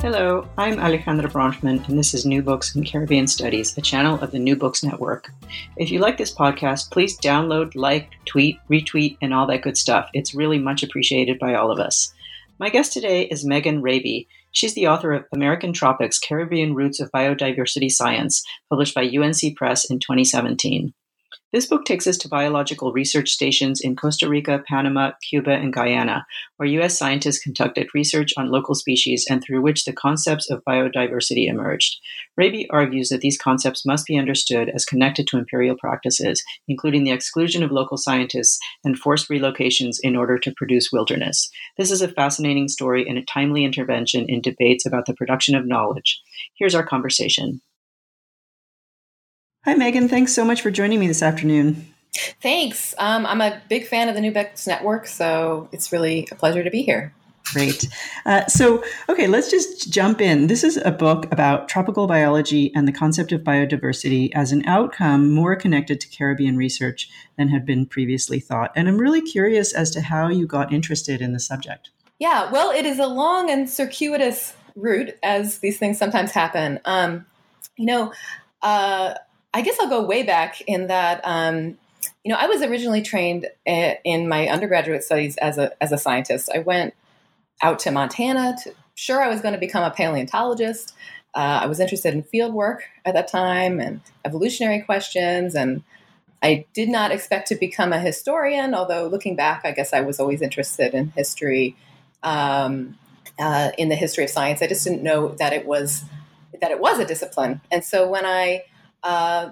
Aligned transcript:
Hello, 0.00 0.46
I'm 0.56 0.76
Alejandra 0.76 1.28
Bronfman, 1.28 1.88
and 1.88 1.98
this 1.98 2.14
is 2.14 2.24
New 2.24 2.40
Books 2.40 2.76
in 2.76 2.84
Caribbean 2.84 3.26
Studies, 3.26 3.76
a 3.76 3.80
channel 3.80 4.16
of 4.20 4.30
the 4.30 4.38
New 4.38 4.54
Books 4.54 4.84
Network. 4.84 5.32
If 5.76 5.90
you 5.90 5.98
like 5.98 6.16
this 6.16 6.32
podcast, 6.32 6.92
please 6.92 7.18
download, 7.18 7.74
like, 7.74 8.12
tweet, 8.24 8.60
retweet, 8.70 9.18
and 9.20 9.34
all 9.34 9.48
that 9.48 9.62
good 9.62 9.76
stuff. 9.76 10.08
It's 10.14 10.36
really 10.36 10.60
much 10.60 10.84
appreciated 10.84 11.40
by 11.40 11.56
all 11.56 11.72
of 11.72 11.80
us. 11.80 12.14
My 12.60 12.68
guest 12.68 12.92
today 12.92 13.22
is 13.22 13.44
Megan 13.44 13.82
Raby. 13.82 14.28
She's 14.52 14.74
the 14.74 14.86
author 14.86 15.12
of 15.12 15.24
American 15.32 15.72
Tropics 15.72 16.20
Caribbean 16.20 16.76
Roots 16.76 17.00
of 17.00 17.10
Biodiversity 17.10 17.90
Science, 17.90 18.44
published 18.70 18.94
by 18.94 19.02
UNC 19.02 19.56
Press 19.56 19.84
in 19.90 19.98
2017. 19.98 20.94
This 21.50 21.66
book 21.66 21.86
takes 21.86 22.06
us 22.06 22.18
to 22.18 22.28
biological 22.28 22.92
research 22.92 23.30
stations 23.30 23.80
in 23.80 23.96
Costa 23.96 24.28
Rica, 24.28 24.62
Panama, 24.68 25.12
Cuba, 25.28 25.52
and 25.52 25.72
Guyana, 25.72 26.26
where 26.58 26.68
U.S. 26.68 26.98
scientists 26.98 27.38
conducted 27.38 27.88
research 27.94 28.32
on 28.36 28.50
local 28.50 28.74
species 28.74 29.26
and 29.30 29.42
through 29.42 29.62
which 29.62 29.84
the 29.84 29.94
concepts 29.94 30.50
of 30.50 30.62
biodiversity 30.68 31.48
emerged. 31.48 31.96
Raby 32.36 32.68
argues 32.68 33.08
that 33.08 33.22
these 33.22 33.38
concepts 33.38 33.86
must 33.86 34.06
be 34.06 34.18
understood 34.18 34.68
as 34.68 34.84
connected 34.84 35.26
to 35.28 35.38
imperial 35.38 35.76
practices, 35.76 36.44
including 36.68 37.04
the 37.04 37.12
exclusion 37.12 37.62
of 37.62 37.72
local 37.72 37.96
scientists 37.96 38.58
and 38.84 38.98
forced 38.98 39.30
relocations 39.30 39.96
in 40.02 40.16
order 40.16 40.38
to 40.38 40.52
produce 40.54 40.92
wilderness. 40.92 41.48
This 41.78 41.90
is 41.90 42.02
a 42.02 42.08
fascinating 42.08 42.68
story 42.68 43.08
and 43.08 43.16
a 43.16 43.24
timely 43.24 43.64
intervention 43.64 44.26
in 44.28 44.42
debates 44.42 44.84
about 44.84 45.06
the 45.06 45.14
production 45.14 45.54
of 45.54 45.66
knowledge. 45.66 46.20
Here's 46.58 46.74
our 46.74 46.86
conversation. 46.86 47.62
Hi, 49.68 49.74
Megan. 49.74 50.08
Thanks 50.08 50.34
so 50.34 50.46
much 50.46 50.62
for 50.62 50.70
joining 50.70 50.98
me 50.98 51.08
this 51.08 51.22
afternoon. 51.22 51.86
Thanks. 52.40 52.94
Um, 52.96 53.26
I'm 53.26 53.42
a 53.42 53.60
big 53.68 53.86
fan 53.86 54.08
of 54.08 54.14
the 54.14 54.20
New 54.22 54.32
Books 54.32 54.66
Network, 54.66 55.06
so 55.06 55.68
it's 55.72 55.92
really 55.92 56.26
a 56.32 56.36
pleasure 56.36 56.64
to 56.64 56.70
be 56.70 56.80
here. 56.80 57.12
Great. 57.52 57.86
Uh, 58.24 58.46
so, 58.46 58.82
okay, 59.10 59.26
let's 59.26 59.50
just 59.50 59.92
jump 59.92 60.22
in. 60.22 60.46
This 60.46 60.64
is 60.64 60.78
a 60.78 60.90
book 60.90 61.30
about 61.30 61.68
tropical 61.68 62.06
biology 62.06 62.72
and 62.74 62.88
the 62.88 62.92
concept 62.92 63.30
of 63.30 63.42
biodiversity 63.42 64.30
as 64.34 64.52
an 64.52 64.64
outcome 64.64 65.30
more 65.30 65.54
connected 65.54 66.00
to 66.00 66.08
Caribbean 66.08 66.56
research 66.56 67.10
than 67.36 67.48
had 67.48 67.66
been 67.66 67.84
previously 67.84 68.40
thought. 68.40 68.72
And 68.74 68.88
I'm 68.88 68.96
really 68.96 69.20
curious 69.20 69.74
as 69.74 69.90
to 69.90 70.00
how 70.00 70.28
you 70.28 70.46
got 70.46 70.72
interested 70.72 71.20
in 71.20 71.34
the 71.34 71.40
subject. 71.40 71.90
Yeah, 72.18 72.50
well, 72.50 72.70
it 72.70 72.86
is 72.86 72.98
a 72.98 73.06
long 73.06 73.50
and 73.50 73.68
circuitous 73.68 74.54
route, 74.76 75.14
as 75.22 75.58
these 75.58 75.78
things 75.78 75.98
sometimes 75.98 76.30
happen. 76.30 76.80
Um, 76.86 77.26
you 77.76 77.84
know, 77.84 78.14
uh, 78.62 79.12
I 79.58 79.60
guess 79.60 79.76
I'll 79.80 79.88
go 79.88 80.04
way 80.04 80.22
back 80.22 80.60
in 80.68 80.86
that. 80.86 81.20
Um, 81.24 81.78
you 82.22 82.32
know, 82.32 82.36
I 82.38 82.46
was 82.46 82.62
originally 82.62 83.02
trained 83.02 83.48
in 83.66 84.28
my 84.28 84.46
undergraduate 84.46 85.02
studies 85.02 85.36
as 85.38 85.58
a 85.58 85.72
as 85.82 85.90
a 85.90 85.98
scientist. 85.98 86.48
I 86.54 86.60
went 86.60 86.94
out 87.60 87.80
to 87.80 87.90
Montana. 87.90 88.54
To, 88.62 88.72
sure, 88.94 89.20
I 89.20 89.26
was 89.26 89.40
going 89.40 89.54
to 89.54 89.58
become 89.58 89.82
a 89.82 89.90
paleontologist. 89.90 90.94
Uh, 91.34 91.58
I 91.62 91.66
was 91.66 91.80
interested 91.80 92.14
in 92.14 92.22
field 92.22 92.54
work 92.54 92.84
at 93.04 93.14
that 93.14 93.26
time 93.26 93.80
and 93.80 94.00
evolutionary 94.24 94.80
questions, 94.80 95.56
and 95.56 95.82
I 96.40 96.64
did 96.72 96.88
not 96.88 97.10
expect 97.10 97.48
to 97.48 97.56
become 97.56 97.92
a 97.92 97.98
historian. 97.98 98.74
Although 98.74 99.08
looking 99.08 99.34
back, 99.34 99.62
I 99.64 99.72
guess 99.72 99.92
I 99.92 100.02
was 100.02 100.20
always 100.20 100.40
interested 100.40 100.94
in 100.94 101.10
history, 101.16 101.74
um, 102.22 102.96
uh, 103.40 103.72
in 103.76 103.88
the 103.88 103.96
history 103.96 104.22
of 104.22 104.30
science. 104.30 104.62
I 104.62 104.68
just 104.68 104.84
didn't 104.84 105.02
know 105.02 105.34
that 105.40 105.52
it 105.52 105.66
was 105.66 106.04
that 106.60 106.70
it 106.70 106.78
was 106.78 107.00
a 107.00 107.04
discipline. 107.04 107.60
And 107.72 107.84
so 107.84 108.08
when 108.08 108.24
I 108.24 108.62
uh, 109.02 109.50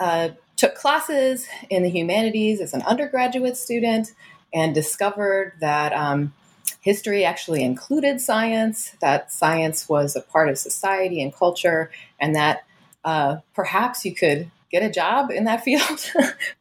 uh, 0.00 0.30
took 0.56 0.74
classes 0.74 1.46
in 1.70 1.82
the 1.82 1.90
humanities 1.90 2.60
as 2.60 2.72
an 2.72 2.82
undergraduate 2.82 3.56
student 3.56 4.12
and 4.54 4.74
discovered 4.74 5.52
that 5.60 5.92
um, 5.92 6.32
history 6.80 7.24
actually 7.24 7.62
included 7.62 8.20
science, 8.20 8.92
that 9.00 9.32
science 9.32 9.88
was 9.88 10.16
a 10.16 10.20
part 10.20 10.48
of 10.48 10.58
society 10.58 11.20
and 11.20 11.34
culture, 11.34 11.90
and 12.20 12.34
that 12.34 12.64
uh, 13.04 13.36
perhaps 13.54 14.04
you 14.04 14.14
could 14.14 14.50
get 14.70 14.82
a 14.82 14.90
job 14.90 15.30
in 15.30 15.44
that 15.44 15.62
field. 15.64 16.10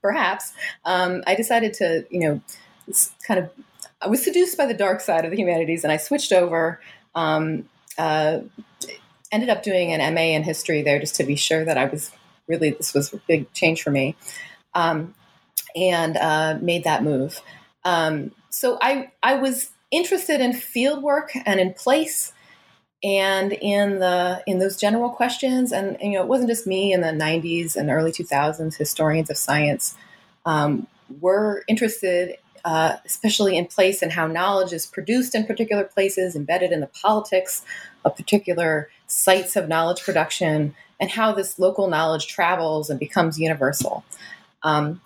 perhaps 0.01 0.53
um, 0.83 1.23
I 1.27 1.35
decided 1.35 1.73
to, 1.75 2.05
you 2.09 2.19
know, 2.19 2.41
kind 3.27 3.39
of. 3.39 3.49
I 4.01 4.07
was 4.07 4.23
seduced 4.23 4.57
by 4.57 4.65
the 4.65 4.73
dark 4.73 4.99
side 4.99 5.25
of 5.25 5.31
the 5.31 5.37
humanities, 5.37 5.83
and 5.83 5.91
I 5.91 5.97
switched 5.97 6.31
over. 6.31 6.81
Um, 7.15 7.69
uh, 7.97 8.39
ended 9.31 9.49
up 9.49 9.63
doing 9.63 9.91
an 9.91 10.13
MA 10.13 10.21
in 10.21 10.43
history 10.43 10.81
there 10.81 10.99
just 10.99 11.15
to 11.15 11.23
be 11.23 11.35
sure 11.35 11.65
that 11.65 11.77
I 11.77 11.85
was 11.85 12.11
really 12.47 12.71
this 12.71 12.93
was 12.93 13.13
a 13.13 13.17
big 13.27 13.51
change 13.53 13.81
for 13.81 13.91
me, 13.91 14.15
um, 14.73 15.13
and 15.75 16.17
uh, 16.17 16.57
made 16.61 16.83
that 16.83 17.03
move. 17.03 17.41
Um, 17.83 18.31
so 18.49 18.77
I 18.81 19.11
I 19.21 19.35
was 19.35 19.71
interested 19.91 20.41
in 20.41 20.53
field 20.53 21.03
work 21.03 21.31
and 21.45 21.59
in 21.59 21.73
place 21.73 22.33
and 23.03 23.53
in 23.53 23.99
the 23.99 24.43
in 24.47 24.59
those 24.59 24.77
general 24.77 25.09
questions 25.09 25.71
and, 25.71 26.01
and, 26.01 26.11
you 26.11 26.17
know 26.17 26.23
it 26.23 26.27
wasn't 26.27 26.49
just 26.49 26.65
me 26.65 26.91
in 26.91 27.01
the 27.01 27.07
90s 27.07 27.75
and 27.75 27.89
early 27.89 28.11
2000s 28.11 28.75
historians 28.75 29.29
of 29.29 29.37
science 29.37 29.95
um, 30.45 30.87
were 31.21 31.63
interested 31.67 32.37
uh, 32.65 32.95
especially 33.05 33.55
in 33.55 33.67
place 33.67 34.01
and 34.01 34.11
how 34.11 34.25
knowledge 34.25 34.73
is 34.73 34.87
produced 34.87 35.35
in 35.35 35.45
particular 35.45 35.83
places 35.83 36.35
embedded 36.35 36.71
in 36.71 36.79
the 36.79 36.87
politics 36.87 37.63
of 38.03 38.15
particular 38.15 38.89
sites 39.07 39.55
of 39.55 39.67
knowledge 39.67 40.03
production 40.03 40.75
and 40.99 41.09
how 41.09 41.33
this 41.33 41.59
local 41.59 41.87
knowledge 41.87 42.27
travels 42.27 42.89
and 42.89 42.99
becomes 42.99 43.39
universal. 43.39 44.03
Um, 44.63 45.01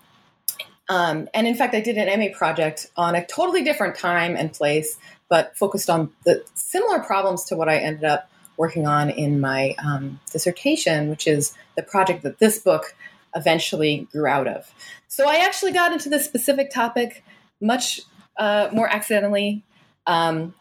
um, 0.88 1.28
and 1.34 1.46
in 1.46 1.54
fact, 1.54 1.74
I 1.74 1.80
did 1.80 1.96
an 1.96 2.18
MA 2.18 2.36
project 2.36 2.88
on 2.96 3.14
a 3.14 3.24
totally 3.24 3.62
different 3.62 3.96
time 3.96 4.36
and 4.36 4.52
place, 4.52 4.96
but 5.28 5.56
focused 5.56 5.88
on 5.88 6.12
the 6.24 6.44
similar 6.54 6.98
problems 6.98 7.44
to 7.44 7.56
what 7.56 7.68
I 7.68 7.76
ended 7.76 8.04
up 8.04 8.30
working 8.56 8.86
on 8.86 9.08
in 9.08 9.40
my 9.40 9.74
um, 9.78 10.20
dissertation, 10.32 11.08
which 11.08 11.26
is 11.26 11.54
the 11.76 11.82
project 11.82 12.22
that 12.24 12.38
this 12.40 12.58
book 12.58 12.94
eventually 13.34 14.08
grew 14.12 14.26
out 14.26 14.48
of. 14.48 14.72
So 15.08 15.28
I 15.28 15.36
actually 15.36 15.72
got 15.72 15.92
into 15.92 16.08
this 16.08 16.24
specific 16.24 16.70
topic 16.70 17.24
much 17.60 18.00
uh, 18.36 18.68
more 18.72 18.88
accidentally. 18.88 19.62
Um, 20.06 20.54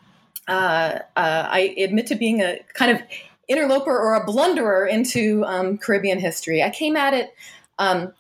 uh, 0.48 1.00
uh, 1.16 1.48
I 1.50 1.76
admit 1.78 2.08
to 2.08 2.16
being 2.16 2.42
a 2.42 2.60
kind 2.74 2.92
of 2.92 3.02
interloper 3.50 3.92
or 3.92 4.14
a 4.14 4.26
blunderer 4.26 4.88
into 4.88 5.44
um, 5.46 5.78
Caribbean 5.78 6.20
history. 6.20 6.64
I 6.64 6.70
came 6.70 6.96
at 6.96 7.14
it 7.14 7.36
um, 7.80 8.14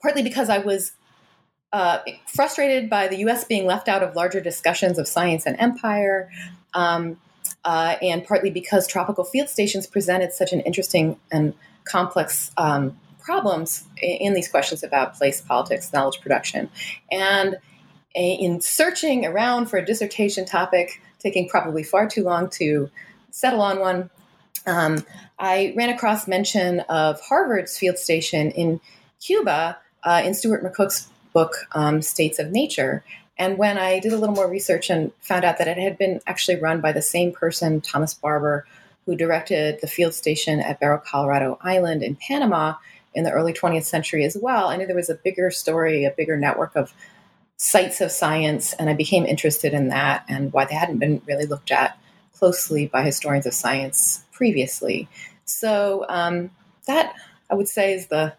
partly 0.00 0.22
because 0.22 0.48
I 0.48 0.58
was 0.58 0.92
uh, 1.72 1.98
frustrated 2.26 2.88
by 2.88 3.08
the 3.08 3.18
U.S. 3.18 3.44
being 3.44 3.66
left 3.66 3.88
out 3.88 4.02
of 4.02 4.16
larger 4.16 4.40
discussions 4.40 4.98
of 4.98 5.06
science 5.06 5.46
and 5.46 5.56
empire, 5.58 6.30
um, 6.74 7.18
uh, 7.64 7.96
and 8.00 8.24
partly 8.24 8.50
because 8.50 8.86
tropical 8.86 9.24
field 9.24 9.48
stations 9.48 9.86
presented 9.86 10.32
such 10.32 10.52
an 10.52 10.60
interesting 10.60 11.18
and 11.30 11.52
complex 11.84 12.50
um, 12.56 12.98
problems 13.20 13.84
in, 14.00 14.28
in 14.28 14.34
these 14.34 14.48
questions 14.48 14.82
about 14.82 15.14
place 15.14 15.40
politics, 15.40 15.92
knowledge 15.92 16.20
production, 16.20 16.70
and 17.10 17.56
in 18.14 18.62
searching 18.62 19.26
around 19.26 19.66
for 19.66 19.76
a 19.76 19.84
dissertation 19.84 20.46
topic, 20.46 21.02
taking 21.18 21.46
probably 21.48 21.82
far 21.82 22.08
too 22.08 22.22
long 22.22 22.48
to 22.48 22.88
settle 23.30 23.60
on 23.60 23.78
one, 23.78 24.08
um, 24.66 25.04
I 25.38 25.74
ran 25.76 25.90
across 25.90 26.26
mention 26.26 26.80
of 26.80 27.20
Harvard's 27.20 27.78
field 27.78 27.98
station 27.98 28.50
in 28.50 28.80
Cuba 29.20 29.78
uh, 30.02 30.22
in 30.24 30.34
Stuart 30.34 30.62
McCook's 30.62 31.08
book, 31.32 31.54
um, 31.72 32.02
States 32.02 32.38
of 32.38 32.50
Nature. 32.50 33.04
And 33.38 33.58
when 33.58 33.76
I 33.76 33.98
did 33.98 34.12
a 34.12 34.16
little 34.16 34.34
more 34.34 34.48
research 34.48 34.88
and 34.88 35.12
found 35.20 35.44
out 35.44 35.58
that 35.58 35.68
it 35.68 35.76
had 35.76 35.98
been 35.98 36.20
actually 36.26 36.56
run 36.56 36.80
by 36.80 36.92
the 36.92 37.02
same 37.02 37.32
person, 37.32 37.80
Thomas 37.80 38.14
Barbour, 38.14 38.66
who 39.04 39.14
directed 39.14 39.80
the 39.80 39.86
field 39.86 40.14
station 40.14 40.60
at 40.60 40.80
Barro 40.80 41.02
Colorado 41.04 41.58
Island 41.60 42.02
in 42.02 42.16
Panama 42.16 42.74
in 43.14 43.24
the 43.24 43.30
early 43.30 43.52
20th 43.52 43.84
century 43.84 44.24
as 44.24 44.36
well, 44.40 44.68
I 44.68 44.76
knew 44.76 44.86
there 44.86 44.96
was 44.96 45.10
a 45.10 45.14
bigger 45.14 45.50
story, 45.50 46.04
a 46.04 46.10
bigger 46.10 46.36
network 46.36 46.74
of 46.76 46.92
sites 47.58 48.00
of 48.00 48.10
science, 48.10 48.72
and 48.74 48.90
I 48.90 48.94
became 48.94 49.24
interested 49.24 49.72
in 49.72 49.88
that 49.88 50.24
and 50.28 50.52
why 50.52 50.64
they 50.64 50.74
hadn't 50.74 50.98
been 50.98 51.22
really 51.26 51.46
looked 51.46 51.70
at 51.70 51.98
closely 52.34 52.86
by 52.86 53.02
historians 53.02 53.46
of 53.46 53.54
science 53.54 54.25
previously. 54.36 55.08
So 55.46 56.04
um, 56.08 56.50
that 56.86 57.14
I 57.50 57.54
would 57.54 57.68
say 57.68 57.94
is 57.94 58.08
the 58.08 58.34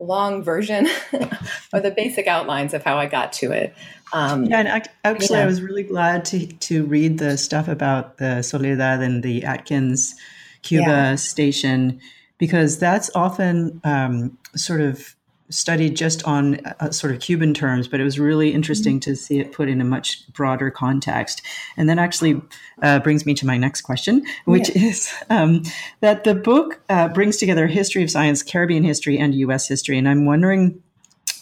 long 0.00 0.42
version 0.42 0.88
or 1.72 1.80
the 1.80 1.90
basic 1.90 2.26
outlines 2.26 2.74
of 2.74 2.82
how 2.82 2.98
I 2.98 3.06
got 3.06 3.32
to 3.34 3.52
it. 3.52 3.74
Um, 4.12 4.44
yeah, 4.44 4.60
and 4.60 4.88
actually, 5.04 5.38
yeah. 5.38 5.44
I 5.44 5.46
was 5.46 5.60
really 5.60 5.82
glad 5.82 6.24
to 6.26 6.46
to 6.46 6.84
read 6.84 7.18
the 7.18 7.36
stuff 7.36 7.68
about 7.68 8.18
the 8.18 8.42
Soledad 8.42 9.02
and 9.02 9.22
the 9.22 9.44
Atkins 9.44 10.14
Cuba 10.62 10.86
yeah. 10.86 11.14
station 11.16 12.00
because 12.38 12.78
that's 12.78 13.10
often 13.14 13.80
um, 13.84 14.38
sort 14.54 14.80
of 14.80 15.16
studied 15.50 15.96
just 15.96 16.24
on 16.24 16.60
uh, 16.80 16.90
sort 16.90 17.14
of 17.14 17.20
Cuban 17.20 17.54
terms, 17.54 17.86
but 17.86 18.00
it 18.00 18.04
was 18.04 18.18
really 18.18 18.52
interesting 18.52 18.98
to 19.00 19.14
see 19.14 19.40
it 19.40 19.52
put 19.52 19.68
in 19.68 19.80
a 19.80 19.84
much 19.84 20.26
broader 20.32 20.70
context. 20.70 21.42
And 21.76 21.88
that 21.88 21.98
actually 21.98 22.40
uh, 22.82 22.98
brings 23.00 23.26
me 23.26 23.34
to 23.34 23.46
my 23.46 23.56
next 23.56 23.82
question, 23.82 24.24
which 24.46 24.70
is 24.70 25.12
um, 25.30 25.62
that 26.00 26.24
the 26.24 26.34
book 26.34 26.80
uh, 26.88 27.08
brings 27.08 27.36
together 27.36 27.66
history 27.66 28.02
of 28.02 28.10
science, 28.10 28.42
Caribbean 28.42 28.84
history, 28.84 29.18
and 29.18 29.34
U.S. 29.34 29.68
history. 29.68 29.98
And 29.98 30.08
I'm 30.08 30.24
wondering 30.24 30.82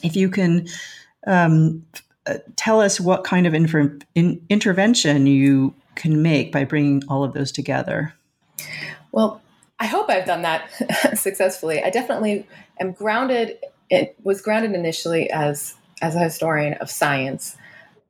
if 0.02 0.16
you 0.16 0.28
can 0.28 0.66
um, 1.26 1.84
uh, 2.26 2.38
tell 2.56 2.80
us 2.80 3.00
what 3.00 3.24
kind 3.24 3.46
of 3.46 3.54
infer- 3.54 3.98
in- 4.14 4.44
intervention 4.48 5.26
you 5.26 5.74
can 5.94 6.22
make 6.22 6.52
by 6.52 6.64
bringing 6.64 7.02
all 7.08 7.24
of 7.24 7.32
those 7.32 7.52
together? 7.52 8.14
Well, 9.10 9.40
I 9.78 9.86
hope 9.86 10.08
I've 10.08 10.26
done 10.26 10.42
that 10.42 10.70
successfully. 11.18 11.82
I 11.82 11.90
definitely 11.90 12.46
am 12.80 12.92
grounded. 12.92 13.58
It 13.92 14.16
was 14.24 14.40
grounded 14.40 14.72
initially 14.72 15.30
as 15.30 15.76
as 16.00 16.16
a 16.16 16.18
historian 16.18 16.74
of 16.74 16.90
science, 16.90 17.56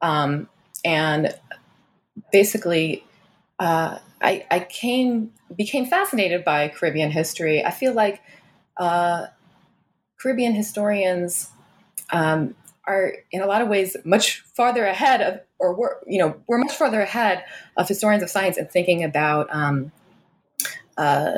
um, 0.00 0.48
and 0.84 1.34
basically, 2.30 3.04
uh, 3.58 3.98
I, 4.20 4.46
I, 4.50 4.60
came 4.60 5.32
became 5.56 5.86
fascinated 5.86 6.44
by 6.44 6.68
Caribbean 6.68 7.10
history. 7.10 7.64
I 7.64 7.70
feel 7.70 7.94
like 7.94 8.22
uh, 8.76 9.26
Caribbean 10.20 10.54
historians 10.54 11.50
um, 12.12 12.54
are, 12.86 13.14
in 13.30 13.42
a 13.42 13.46
lot 13.46 13.60
of 13.60 13.68
ways, 13.68 13.96
much 14.04 14.40
farther 14.40 14.86
ahead 14.86 15.20
of, 15.20 15.40
or 15.58 15.74
we're, 15.74 15.96
you 16.06 16.18
know, 16.18 16.36
we're 16.46 16.58
much 16.58 16.72
farther 16.72 17.00
ahead 17.00 17.44
of 17.76 17.88
historians 17.88 18.22
of 18.22 18.30
science 18.30 18.56
in 18.56 18.66
thinking 18.66 19.04
about. 19.04 19.48
Um, 19.50 19.92
uh, 20.96 21.32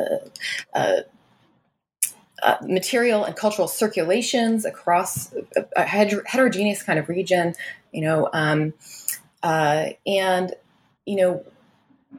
uh, 2.45 2.59
material 2.63 3.25
and 3.25 3.35
cultural 3.35 3.67
circulations 3.67 4.65
across 4.65 5.35
a 5.77 5.83
heterogeneous 5.83 6.83
kind 6.83 6.99
of 6.99 7.09
region, 7.09 7.55
you 7.91 8.03
know, 8.03 8.29
um, 8.33 8.75
uh, 9.43 9.87
and 10.07 10.55
you 11.07 11.17
know, 11.17 11.45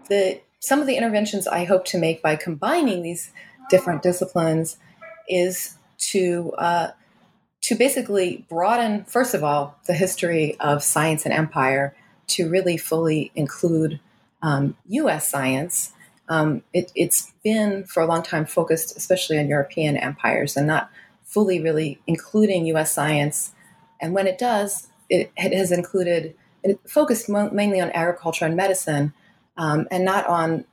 the 0.10 0.42
some 0.60 0.82
of 0.82 0.88
the 0.88 0.96
interventions 0.96 1.48
I 1.48 1.64
hope 1.64 1.86
to 1.86 2.00
make 2.00 2.22
by 2.24 2.36
combining 2.36 3.04
these 3.04 3.32
different 3.70 4.02
disciplines 4.02 4.78
is 5.30 5.76
to 5.98 6.54
uh, 6.58 6.88
to 7.62 7.76
basically 7.76 8.46
broaden, 8.50 9.06
first 9.06 9.34
of 9.34 9.44
all, 9.44 9.78
the 9.86 9.94
history 9.94 10.56
of 10.60 10.84
science 10.84 11.26
and 11.26 11.34
empire 11.34 11.96
to 12.28 12.50
really 12.50 12.78
fully 12.78 13.32
include 13.36 14.00
um, 14.42 14.76
U.S. 14.88 15.30
science 15.30 15.94
um, 16.30 16.64
it, 16.74 16.92
has 16.98 17.32
been 17.44 17.84
for 17.84 18.02
a 18.02 18.06
long 18.06 18.24
time 18.24 18.46
focused 18.46 18.98
especially 18.98 19.38
on 19.38 19.48
European 19.48 19.98
empires 19.98 20.58
and 20.58 20.68
not 20.68 20.90
fully 21.24 21.60
really 21.60 22.00
including 22.08 22.66
US 22.68 22.92
science. 22.92 23.52
And 24.02 24.14
when 24.14 24.28
it 24.28 24.38
does, 24.38 24.88
it, 25.10 25.32
it 25.38 25.54
has 25.54 25.72
included, 25.72 26.36
it 26.64 26.80
focused 26.88 27.30
mo- 27.30 27.50
mainly 27.52 27.80
on 27.80 27.92
agriculture 27.92 28.46
and 28.46 28.56
medicine 28.56 29.14
um, 29.58 29.88
and 29.92 30.04
not 30.06 30.26
on 30.28 30.66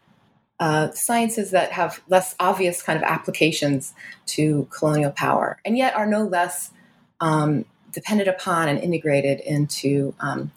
uh, 0.60 0.90
sciences 0.92 1.50
that 1.50 1.72
have 1.72 2.00
less 2.08 2.34
obvious 2.38 2.82
kind 2.82 2.96
of 2.96 3.02
applications 3.02 3.94
to 4.26 4.68
colonial 4.70 5.10
power 5.10 5.58
and 5.64 5.76
yet 5.76 5.94
are 5.94 6.06
no 6.06 6.22
less 6.24 6.70
um, 7.20 7.64
dependent 7.92 8.28
upon 8.28 8.68
and 8.68 8.78
integrated 8.78 9.40
into 9.40 10.14
um, 10.20 10.52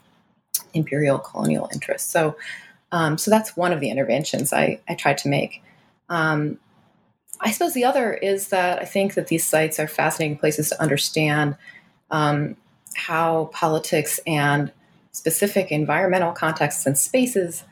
imperial 0.74 1.18
colonial 1.18 1.68
interests. 1.72 2.10
So 2.10 2.36
um, 2.92 3.18
so 3.18 3.30
that's 3.30 3.56
one 3.56 3.72
of 3.72 3.80
the 3.80 3.90
interventions 3.90 4.52
I, 4.52 4.80
I 4.88 4.94
tried 4.94 5.18
to 5.18 5.28
make. 5.28 5.62
Um, 6.08 6.58
I 7.40 7.50
suppose 7.50 7.74
the 7.74 7.84
other 7.84 8.14
is 8.14 8.48
that 8.48 8.80
I 8.80 8.84
think 8.84 9.14
that 9.14 9.28
these 9.28 9.46
sites 9.46 9.78
are 9.78 9.88
fascinating 9.88 10.38
places 10.38 10.70
to 10.70 10.80
understand 10.80 11.56
um, 12.10 12.56
how 12.94 13.50
politics 13.52 14.20
and 14.26 14.72
specific 15.12 15.70
environmental 15.70 16.32
contexts 16.32 16.86
and 16.86 16.96
spaces 16.96 17.64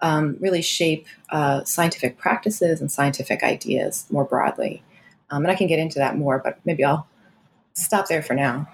um, 0.00 0.36
really 0.40 0.62
shape 0.62 1.06
uh, 1.30 1.64
scientific 1.64 2.16
practices 2.18 2.80
and 2.80 2.90
scientific 2.90 3.42
ideas 3.42 4.06
more 4.10 4.24
broadly. 4.24 4.82
Um, 5.30 5.44
and 5.44 5.50
I 5.50 5.54
can 5.54 5.66
get 5.66 5.78
into 5.78 5.98
that 5.98 6.16
more, 6.16 6.38
but 6.38 6.58
maybe 6.64 6.84
I'll 6.84 7.06
stop 7.74 8.08
there 8.08 8.22
for 8.22 8.34
now. 8.34 8.68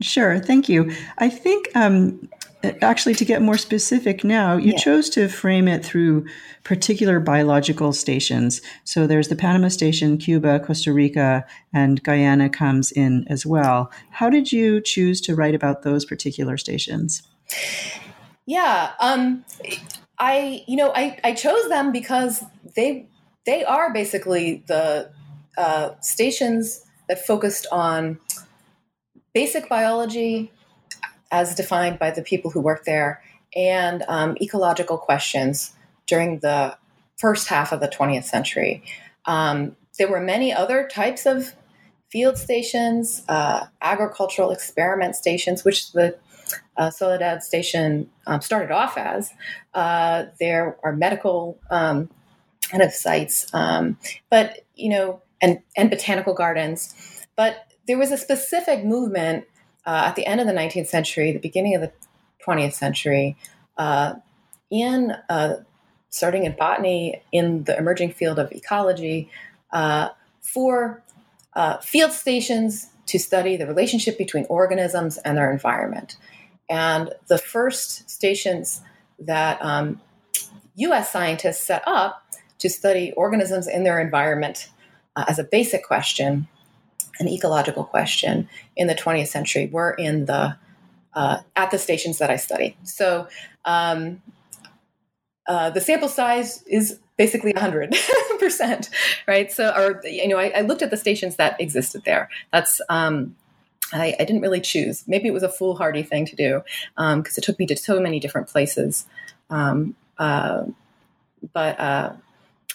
Sure, 0.00 0.38
thank 0.38 0.68
you. 0.68 0.92
I 1.18 1.28
think 1.28 1.68
um, 1.74 2.28
actually 2.82 3.14
to 3.14 3.24
get 3.24 3.40
more 3.40 3.56
specific 3.56 4.24
now 4.24 4.56
you 4.56 4.72
yeah. 4.72 4.78
chose 4.78 5.08
to 5.08 5.28
frame 5.28 5.68
it 5.68 5.84
through 5.84 6.26
particular 6.64 7.20
biological 7.20 7.92
stations. 7.92 8.60
So 8.84 9.06
there's 9.06 9.28
the 9.28 9.36
panama 9.36 9.68
station 9.68 10.18
cuba 10.18 10.60
costa 10.60 10.92
rica 10.92 11.46
and 11.72 12.02
guyana 12.02 12.50
comes 12.50 12.90
in 12.90 13.24
as 13.28 13.46
well. 13.46 13.90
How 14.10 14.28
did 14.28 14.50
you 14.52 14.80
choose 14.80 15.20
to 15.22 15.34
write 15.34 15.54
about 15.54 15.82
those 15.82 16.04
particular 16.04 16.56
stations? 16.56 17.22
Yeah 18.46 18.92
um, 19.00 19.44
i 20.18 20.64
you 20.66 20.76
know 20.76 20.92
I, 20.94 21.18
I 21.22 21.32
chose 21.34 21.68
them 21.68 21.92
because 21.92 22.44
they 22.74 23.08
they 23.46 23.64
are 23.64 23.92
basically 23.92 24.64
the 24.66 25.10
uh, 25.56 25.90
stations 26.00 26.84
that 27.08 27.24
focused 27.24 27.66
on 27.72 28.18
basic 29.32 29.68
biology 29.68 30.52
as 31.30 31.54
defined 31.54 31.98
by 31.98 32.10
the 32.10 32.22
people 32.22 32.50
who 32.50 32.60
work 32.60 32.84
there, 32.84 33.22
and 33.54 34.04
um, 34.08 34.36
ecological 34.40 34.98
questions 34.98 35.74
during 36.06 36.38
the 36.40 36.76
first 37.16 37.48
half 37.48 37.72
of 37.72 37.80
the 37.80 37.88
20th 37.88 38.24
century. 38.24 38.82
Um, 39.26 39.76
there 39.98 40.08
were 40.08 40.20
many 40.20 40.52
other 40.52 40.86
types 40.86 41.26
of 41.26 41.54
field 42.10 42.38
stations, 42.38 43.22
uh, 43.28 43.66
agricultural 43.82 44.50
experiment 44.50 45.16
stations, 45.16 45.64
which 45.64 45.92
the 45.92 46.16
uh, 46.76 46.90
Soledad 46.90 47.42
station 47.42 48.08
um, 48.26 48.40
started 48.40 48.70
off 48.70 48.96
as. 48.96 49.32
Uh, 49.74 50.26
there 50.40 50.76
are 50.82 50.94
medical 50.94 51.58
um, 51.70 52.08
kind 52.70 52.82
of 52.82 52.92
sites, 52.92 53.52
um, 53.52 53.98
but 54.30 54.64
you 54.74 54.88
know, 54.88 55.20
and 55.42 55.60
and 55.76 55.90
botanical 55.90 56.34
gardens. 56.34 56.94
But 57.36 57.72
there 57.86 57.98
was 57.98 58.10
a 58.10 58.16
specific 58.16 58.84
movement 58.84 59.44
uh, 59.88 60.02
at 60.04 60.16
the 60.16 60.26
end 60.26 60.38
of 60.38 60.46
the 60.46 60.52
19th 60.52 60.86
century, 60.86 61.32
the 61.32 61.38
beginning 61.38 61.74
of 61.74 61.80
the 61.80 61.90
20th 62.46 62.74
century, 62.74 63.38
uh, 63.78 64.16
in 64.70 65.14
uh, 65.30 65.54
starting 66.10 66.44
in 66.44 66.54
botany 66.54 67.22
in 67.32 67.64
the 67.64 67.74
emerging 67.78 68.12
field 68.12 68.38
of 68.38 68.52
ecology, 68.52 69.30
uh, 69.72 70.10
for 70.42 71.02
uh, 71.54 71.78
field 71.78 72.12
stations 72.12 72.90
to 73.06 73.18
study 73.18 73.56
the 73.56 73.66
relationship 73.66 74.18
between 74.18 74.44
organisms 74.50 75.16
and 75.16 75.38
their 75.38 75.50
environment. 75.50 76.18
And 76.68 77.14
the 77.28 77.38
first 77.38 78.10
stations 78.10 78.82
that 79.18 79.58
um, 79.64 80.02
US 80.74 81.10
scientists 81.10 81.64
set 81.64 81.82
up 81.86 82.26
to 82.58 82.68
study 82.68 83.12
organisms 83.12 83.66
in 83.66 83.84
their 83.84 83.98
environment 84.00 84.68
uh, 85.16 85.24
as 85.28 85.38
a 85.38 85.44
basic 85.44 85.82
question 85.82 86.46
an 87.18 87.28
ecological 87.28 87.84
question 87.84 88.48
in 88.76 88.86
the 88.86 88.94
20th 88.94 89.28
century 89.28 89.66
were 89.66 89.92
in 89.92 90.26
the 90.26 90.56
uh, 91.14 91.38
at 91.56 91.70
the 91.70 91.78
stations 91.78 92.18
that 92.18 92.30
I 92.30 92.36
study. 92.36 92.76
So 92.84 93.26
um, 93.64 94.22
uh, 95.48 95.70
the 95.70 95.80
sample 95.80 96.08
size 96.08 96.62
is 96.64 97.00
basically 97.16 97.52
100 97.52 97.96
percent, 98.38 98.90
right? 99.26 99.50
So, 99.50 99.72
or 99.76 100.00
you 100.04 100.28
know, 100.28 100.38
I, 100.38 100.52
I, 100.56 100.60
looked 100.60 100.82
at 100.82 100.90
the 100.90 100.96
stations 100.96 101.36
that 101.36 101.60
existed 101.60 102.04
there. 102.04 102.28
That's 102.52 102.80
um, 102.88 103.34
I, 103.92 104.14
I, 104.20 104.24
didn't 104.24 104.42
really 104.42 104.60
choose. 104.60 105.04
Maybe 105.08 105.26
it 105.26 105.32
was 105.32 105.42
a 105.42 105.48
foolhardy 105.48 106.02
thing 106.02 106.26
to 106.26 106.36
do 106.36 106.62
because 106.96 107.12
um, 107.14 107.24
it 107.36 107.42
took 107.42 107.58
me 107.58 107.66
to 107.66 107.76
so 107.76 107.98
many 107.98 108.20
different 108.20 108.48
places. 108.48 109.06
Um, 109.50 109.96
uh, 110.18 110.64
but 111.52 111.80
uh, 111.80 112.12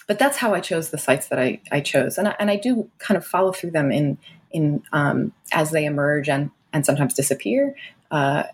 but 0.06 0.18
that's 0.18 0.36
how 0.36 0.54
I 0.54 0.60
chose 0.60 0.90
the 0.90 0.98
sites 0.98 1.28
that 1.28 1.38
I, 1.38 1.60
I 1.72 1.80
chose, 1.80 2.18
and 2.18 2.28
I, 2.28 2.36
and 2.38 2.50
I 2.50 2.56
do 2.56 2.90
kind 2.98 3.16
of 3.16 3.26
follow 3.26 3.52
through 3.52 3.72
them 3.72 3.90
in 3.90 4.18
in 4.50 4.82
um, 4.92 5.32
as 5.52 5.70
they 5.70 5.84
emerge 5.84 6.28
and 6.28 6.50
and 6.72 6.84
sometimes 6.84 7.14
disappear. 7.14 7.74
Uh, 8.10 8.44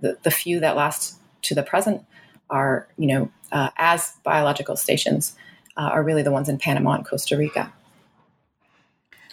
the, 0.00 0.18
the 0.22 0.30
few 0.30 0.60
that 0.60 0.76
last 0.76 1.16
to 1.42 1.54
the 1.54 1.62
present 1.62 2.04
are 2.48 2.88
you 2.96 3.06
know 3.06 3.30
uh, 3.52 3.70
as 3.76 4.14
biological 4.24 4.76
stations 4.76 5.36
uh, 5.76 5.90
are 5.92 6.02
really 6.02 6.22
the 6.22 6.32
ones 6.32 6.48
in 6.48 6.58
Panama 6.58 6.92
and 6.92 7.06
Costa 7.06 7.36
Rica. 7.36 7.72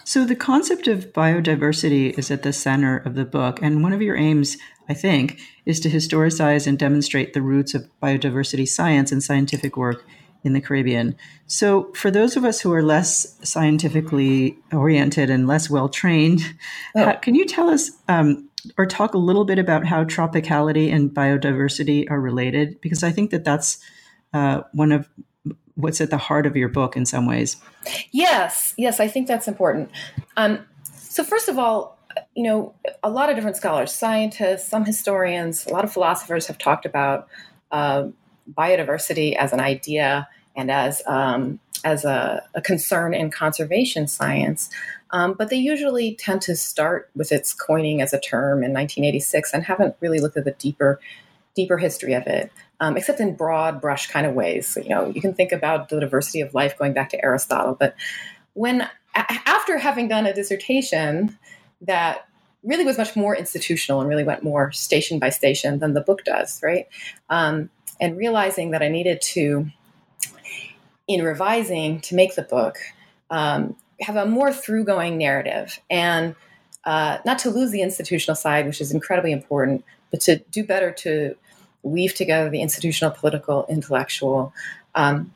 So 0.03 0.23
the 0.23 0.35
concept 0.35 0.87
of 0.87 1.11
biodiversity 1.11 2.17
is 2.17 2.31
at 2.31 2.43
the 2.43 2.53
center 2.53 2.97
of 2.97 3.15
the 3.15 3.25
book, 3.25 3.59
and 3.61 3.83
one 3.83 3.91
of 3.91 4.01
your 4.01 4.15
aims, 4.15 4.57
I 4.87 4.93
think, 4.93 5.39
is 5.65 5.81
to 5.81 5.89
historicize 5.89 6.65
and 6.65 6.79
demonstrate 6.79 7.33
the 7.33 7.41
roots 7.41 7.73
of 7.73 7.89
biodiversity 8.01 8.67
science 8.67 9.11
and 9.11 9.21
scientific 9.21 9.75
work 9.75 10.05
in 10.43 10.53
the 10.53 10.61
Caribbean. 10.61 11.15
So, 11.47 11.91
for 11.93 12.11
those 12.11 12.35
of 12.35 12.45
us 12.45 12.61
who 12.61 12.71
are 12.73 12.83
less 12.83 13.37
scientifically 13.47 14.57
oriented 14.71 15.29
and 15.29 15.47
less 15.47 15.69
well 15.69 15.89
trained, 15.89 16.41
oh. 16.95 17.13
can 17.21 17.35
you 17.35 17.45
tell 17.45 17.69
us 17.69 17.91
um, 18.07 18.49
or 18.77 18.85
talk 18.85 19.13
a 19.13 19.17
little 19.17 19.45
bit 19.45 19.59
about 19.59 19.85
how 19.85 20.03
tropicality 20.03 20.91
and 20.91 21.11
biodiversity 21.11 22.09
are 22.09 22.19
related? 22.19 22.79
Because 22.81 23.03
I 23.03 23.11
think 23.11 23.31
that 23.31 23.43
that's 23.43 23.79
uh, 24.33 24.61
one 24.73 24.91
of 24.91 25.07
what's 25.75 26.01
at 26.01 26.09
the 26.09 26.17
heart 26.17 26.45
of 26.45 26.55
your 26.55 26.69
book 26.69 26.97
in 26.97 27.05
some 27.05 27.25
ways. 27.25 27.57
Yes, 28.11 28.73
yes, 28.77 28.99
I 28.99 29.07
think 29.07 29.27
that's 29.27 29.47
important. 29.47 29.91
Um, 30.35 30.65
so, 30.83 31.23
first 31.23 31.49
of 31.49 31.57
all, 31.57 31.97
you 32.35 32.43
know, 32.43 32.73
a 33.03 33.09
lot 33.09 33.29
of 33.29 33.35
different 33.35 33.57
scholars, 33.57 33.91
scientists, 33.91 34.67
some 34.67 34.85
historians, 34.85 35.65
a 35.65 35.69
lot 35.69 35.83
of 35.83 35.91
philosophers 35.91 36.47
have 36.47 36.57
talked 36.57 36.85
about 36.85 37.27
uh, 37.71 38.07
biodiversity 38.53 39.35
as 39.35 39.53
an 39.53 39.59
idea 39.59 40.27
and 40.55 40.71
as 40.71 41.01
um, 41.07 41.59
as 41.83 42.05
a, 42.05 42.43
a, 42.55 42.61
concern 42.61 43.13
in 43.13 43.29
conservation 43.29 44.07
science. 44.07 44.69
Um, 45.11 45.33
but 45.33 45.49
they 45.49 45.57
usually 45.57 46.15
tend 46.15 46.41
to 46.43 46.55
start 46.55 47.09
with 47.15 47.31
its 47.31 47.53
coining 47.53 48.01
as 48.01 48.13
a 48.13 48.19
term 48.19 48.63
in 48.63 48.73
1986 48.73 49.53
and 49.53 49.63
haven't 49.63 49.95
really 50.01 50.19
looked 50.19 50.37
at 50.37 50.45
the 50.45 50.51
deeper 50.51 50.99
deeper 51.55 51.77
history 51.77 52.13
of 52.13 52.27
it, 52.27 52.51
um, 52.79 52.97
except 52.97 53.19
in 53.19 53.35
broad 53.35 53.81
brush 53.81 54.07
kind 54.07 54.27
of 54.27 54.33
ways. 54.33 54.67
So, 54.67 54.79
you 54.81 54.89
know, 54.89 55.09
you 55.09 55.21
can 55.21 55.33
think 55.33 55.51
about 55.51 55.89
the 55.89 55.99
diversity 55.99 56.41
of 56.41 56.53
life 56.53 56.77
going 56.77 56.93
back 56.93 57.09
to 57.09 57.23
Aristotle, 57.23 57.75
but 57.79 57.95
when 58.53 58.87
after 59.15 59.77
having 59.77 60.07
done 60.07 60.25
a 60.27 60.33
dissertation 60.33 61.37
that 61.81 62.27
really 62.63 62.83
was 62.83 62.97
much 62.97 63.15
more 63.15 63.35
institutional 63.35 64.01
and 64.01 64.09
really 64.09 64.23
went 64.23 64.43
more 64.43 64.71
station 64.71 65.19
by 65.19 65.29
station 65.29 65.79
than 65.79 65.93
the 65.93 66.01
book 66.01 66.23
does, 66.23 66.59
right? 66.61 66.87
Um, 67.29 67.69
and 67.99 68.17
realizing 68.17 68.71
that 68.71 68.81
I 68.81 68.89
needed 68.89 69.21
to, 69.33 69.67
in 71.07 71.23
revising 71.23 72.01
to 72.01 72.15
make 72.15 72.35
the 72.35 72.41
book, 72.41 72.77
um, 73.29 73.75
have 74.01 74.15
a 74.15 74.25
more 74.25 74.53
through 74.53 74.85
going 74.85 75.17
narrative 75.17 75.79
and 75.89 76.35
uh, 76.85 77.17
not 77.25 77.39
to 77.39 77.49
lose 77.49 77.71
the 77.71 77.81
institutional 77.81 78.35
side, 78.35 78.65
which 78.65 78.79
is 78.79 78.91
incredibly 78.91 79.31
important, 79.31 79.83
but 80.11 80.21
to 80.21 80.37
do 80.51 80.63
better 80.63 80.91
to 80.91 81.35
weave 81.83 82.13
together 82.13 82.49
the 82.49 82.61
institutional, 82.61 83.11
political, 83.11 83.65
intellectual. 83.67 84.53
Um, 84.95 85.33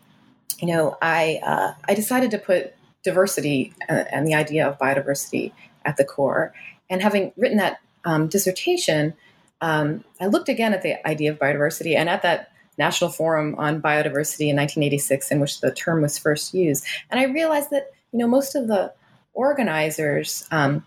you 0.59 0.67
know, 0.67 0.97
I 1.01 1.39
uh, 1.43 1.73
I 1.87 1.93
decided 1.93 2.31
to 2.31 2.37
put 2.37 2.73
diversity 3.03 3.73
uh, 3.89 4.03
and 4.11 4.27
the 4.27 4.33
idea 4.33 4.67
of 4.67 4.77
biodiversity 4.77 5.51
at 5.85 5.97
the 5.97 6.05
core. 6.05 6.53
And 6.89 7.01
having 7.01 7.31
written 7.35 7.57
that 7.57 7.79
um, 8.05 8.27
dissertation, 8.27 9.13
um, 9.61 10.03
I 10.19 10.25
looked 10.25 10.49
again 10.49 10.73
at 10.73 10.81
the 10.81 11.05
idea 11.07 11.31
of 11.31 11.39
biodiversity 11.39 11.95
and 11.95 12.09
at 12.09 12.23
that 12.23 12.51
National 12.77 13.09
Forum 13.09 13.55
on 13.57 13.81
Biodiversity 13.81 14.49
in 14.49 14.55
1986, 14.55 15.31
in 15.31 15.39
which 15.39 15.61
the 15.61 15.71
term 15.71 16.01
was 16.01 16.17
first 16.17 16.53
used. 16.53 16.85
And 17.09 17.19
I 17.19 17.25
realized 17.25 17.69
that 17.69 17.91
you 18.11 18.19
know 18.19 18.27
most 18.27 18.55
of 18.55 18.67
the 18.67 18.93
organizers 19.33 20.47
um, 20.51 20.83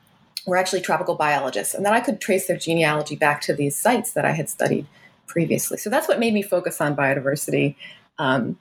were 0.47 0.57
actually 0.57 0.81
tropical 0.81 1.15
biologists, 1.15 1.75
and 1.75 1.87
that 1.87 1.93
I 1.93 2.01
could 2.01 2.21
trace 2.21 2.49
their 2.49 2.57
genealogy 2.57 3.17
back 3.17 3.41
to 3.43 3.55
these 3.55 3.77
sites 3.77 4.13
that 4.13 4.25
I 4.25 4.33
had 4.33 4.49
studied 4.49 4.87
previously. 5.27 5.79
So 5.79 5.89
that's 5.89 6.09
what 6.09 6.19
made 6.19 6.35
me 6.35 6.43
focus 6.43 6.81
on 6.81 6.97
biodiversity 6.97 7.77
um, 8.19 8.59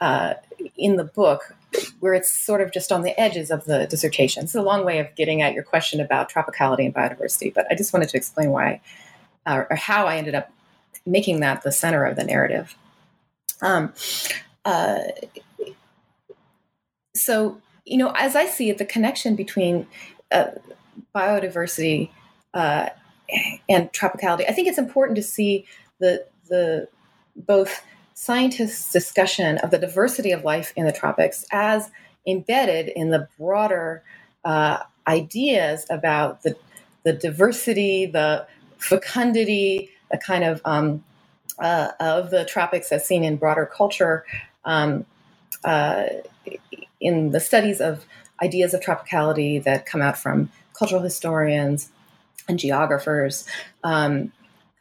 uh, 0.00 0.34
in 0.76 0.96
the 0.96 1.04
book 1.04 1.54
where 2.00 2.14
it's 2.14 2.34
sort 2.34 2.60
of 2.60 2.72
just 2.72 2.90
on 2.90 3.02
the 3.02 3.18
edges 3.20 3.50
of 3.50 3.64
the 3.66 3.86
dissertation. 3.86 4.44
It's 4.44 4.54
a 4.54 4.62
long 4.62 4.84
way 4.84 5.00
of 5.00 5.14
getting 5.16 5.42
at 5.42 5.52
your 5.52 5.62
question 5.62 6.00
about 6.00 6.30
tropicality 6.30 6.86
and 6.86 6.94
biodiversity, 6.94 7.52
but 7.52 7.66
I 7.70 7.74
just 7.74 7.92
wanted 7.92 8.08
to 8.10 8.16
explain 8.16 8.50
why 8.50 8.80
uh, 9.48 9.64
or 9.70 9.76
how 9.76 10.06
I 10.06 10.16
ended 10.16 10.34
up 10.34 10.52
making 11.06 11.40
that 11.40 11.62
the 11.62 11.72
center 11.72 12.04
of 12.04 12.16
the 12.16 12.24
narrative. 12.24 12.76
Um, 13.62 13.94
uh, 14.64 14.98
so, 17.16 17.60
you 17.84 17.96
know, 17.96 18.12
as 18.14 18.36
I 18.36 18.46
see 18.46 18.68
it, 18.68 18.78
the 18.78 18.84
connection 18.84 19.34
between 19.34 19.86
uh, 20.30 20.50
biodiversity 21.14 22.10
uh, 22.52 22.90
and 23.68 23.92
tropicality, 23.92 24.44
I 24.48 24.52
think 24.52 24.68
it's 24.68 24.78
important 24.78 25.16
to 25.16 25.22
see 25.22 25.66
the 25.98 26.26
the 26.48 26.88
both 27.34 27.82
scientists' 28.14 28.92
discussion 28.92 29.58
of 29.58 29.70
the 29.70 29.78
diversity 29.78 30.32
of 30.32 30.44
life 30.44 30.72
in 30.76 30.84
the 30.86 30.92
tropics 30.92 31.44
as 31.52 31.90
embedded 32.26 32.88
in 32.88 33.10
the 33.10 33.28
broader 33.38 34.02
uh, 34.44 34.78
ideas 35.06 35.86
about 35.88 36.42
the, 36.42 36.56
the 37.04 37.12
diversity, 37.12 38.06
the 38.06 38.46
fecundity, 38.78 39.90
the 40.10 40.18
kind 40.18 40.44
of 40.44 40.60
um, 40.64 41.04
uh, 41.58 41.90
of 42.00 42.30
the 42.30 42.44
tropics 42.44 42.90
as 42.92 43.06
seen 43.06 43.24
in 43.24 43.36
broader 43.36 43.66
culture, 43.66 44.24
um, 44.64 45.04
uh, 45.64 46.04
in 47.00 47.32
the 47.32 47.40
studies 47.40 47.80
of 47.80 48.04
ideas 48.42 48.74
of 48.74 48.80
tropicality 48.80 49.62
that 49.62 49.86
come 49.86 50.00
out 50.00 50.16
from 50.16 50.50
cultural 50.72 51.02
historians 51.02 51.90
and 52.48 52.58
geographers. 52.58 53.44
Um, 53.84 54.32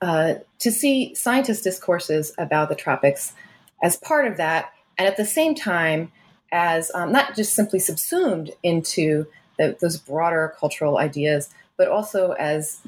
uh, 0.02 0.36
to 0.60 0.72
see 0.72 1.14
scientist 1.16 1.64
discourses 1.64 2.32
about 2.38 2.70
the 2.70 2.76
tropics 2.76 3.34
as 3.82 3.98
part 3.98 4.28
of 4.28 4.38
that, 4.38 4.72
and 4.98 5.08
at 5.08 5.18
the 5.18 5.26
same 5.26 5.56
time, 5.56 6.12
as 6.52 6.92
um, 6.94 7.12
not 7.12 7.36
just 7.36 7.54
simply 7.54 7.80
subsumed 7.80 8.52
into 8.64 9.26
the, 9.58 9.76
those 9.82 9.98
broader 9.98 10.54
cultural 10.60 10.98
ideas, 10.98 11.50
but 11.78 11.88
also 11.88 12.32
as 12.34 12.82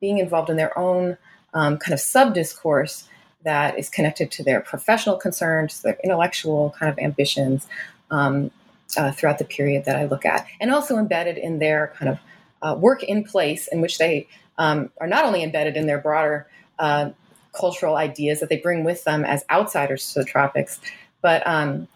being 0.00 0.18
involved 0.18 0.50
in 0.50 0.56
their 0.56 0.76
own 0.78 1.16
um, 1.54 1.78
kind 1.78 1.92
of 1.92 2.00
sub 2.00 2.34
discourse 2.34 3.08
that 3.44 3.78
is 3.78 3.88
connected 3.88 4.30
to 4.30 4.42
their 4.42 4.60
professional 4.60 5.16
concerns, 5.16 5.82
their 5.82 5.98
intellectual 6.04 6.74
kind 6.78 6.90
of 6.90 6.98
ambitions 6.98 7.66
um, 8.10 8.50
uh, 8.96 9.10
throughout 9.10 9.38
the 9.38 9.44
period 9.44 9.84
that 9.84 9.96
I 9.96 10.04
look 10.04 10.24
at, 10.24 10.46
and 10.60 10.72
also 10.72 10.96
embedded 10.96 11.38
in 11.38 11.58
their 11.58 11.92
kind 11.96 12.10
of 12.10 12.18
uh, 12.62 12.78
work 12.78 13.02
in 13.02 13.24
place 13.24 13.68
in 13.68 13.80
which 13.80 13.98
they 13.98 14.28
um, 14.58 14.90
are 15.00 15.06
not 15.06 15.24
only 15.24 15.42
embedded 15.42 15.76
in 15.76 15.86
their 15.86 15.98
broader 15.98 16.46
uh, 16.78 17.10
cultural 17.52 17.96
ideas 17.96 18.40
that 18.40 18.48
they 18.48 18.56
bring 18.56 18.84
with 18.84 19.04
them 19.04 19.24
as 19.24 19.44
outsiders 19.50 20.12
to 20.12 20.20
the 20.20 20.24
tropics, 20.24 20.80
but 21.20 21.46
um, 21.46 21.88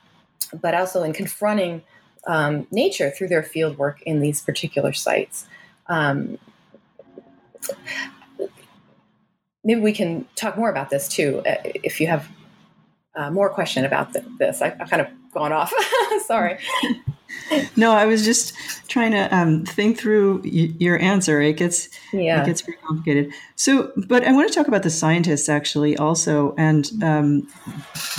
but 0.60 0.74
also 0.74 1.02
in 1.02 1.12
confronting 1.12 1.82
um, 2.26 2.66
nature 2.70 3.10
through 3.10 3.28
their 3.28 3.42
field 3.42 3.78
work 3.78 4.02
in 4.02 4.20
these 4.20 4.40
particular 4.40 4.92
sites. 4.92 5.46
Um, 5.88 6.38
maybe 9.64 9.80
we 9.80 9.92
can 9.92 10.26
talk 10.36 10.56
more 10.56 10.70
about 10.70 10.90
this 10.90 11.08
too, 11.08 11.42
uh, 11.46 11.56
if 11.64 12.00
you 12.00 12.06
have 12.06 12.28
uh, 13.16 13.30
more 13.30 13.48
question 13.48 13.84
about 13.84 14.14
this. 14.38 14.62
I, 14.62 14.70
have 14.70 14.90
kind 14.90 15.02
of 15.02 15.08
gone 15.32 15.52
off. 15.52 15.72
Sorry. 16.26 16.58
no, 17.76 17.92
I 17.92 18.06
was 18.06 18.24
just 18.24 18.54
trying 18.88 19.12
to 19.12 19.34
um, 19.34 19.64
think 19.64 19.98
through 19.98 20.42
y- 20.44 20.72
your 20.78 20.98
answer. 21.00 21.40
It 21.40 21.56
gets 21.56 21.88
yeah. 22.12 22.42
it 22.42 22.46
gets 22.46 22.60
very 22.60 22.78
complicated. 22.86 23.32
So, 23.56 23.92
but 23.96 24.24
I 24.24 24.32
want 24.32 24.48
to 24.48 24.54
talk 24.54 24.68
about 24.68 24.82
the 24.82 24.90
scientists 24.90 25.48
actually 25.48 25.96
also, 25.96 26.54
and 26.56 26.90
um, 27.02 27.48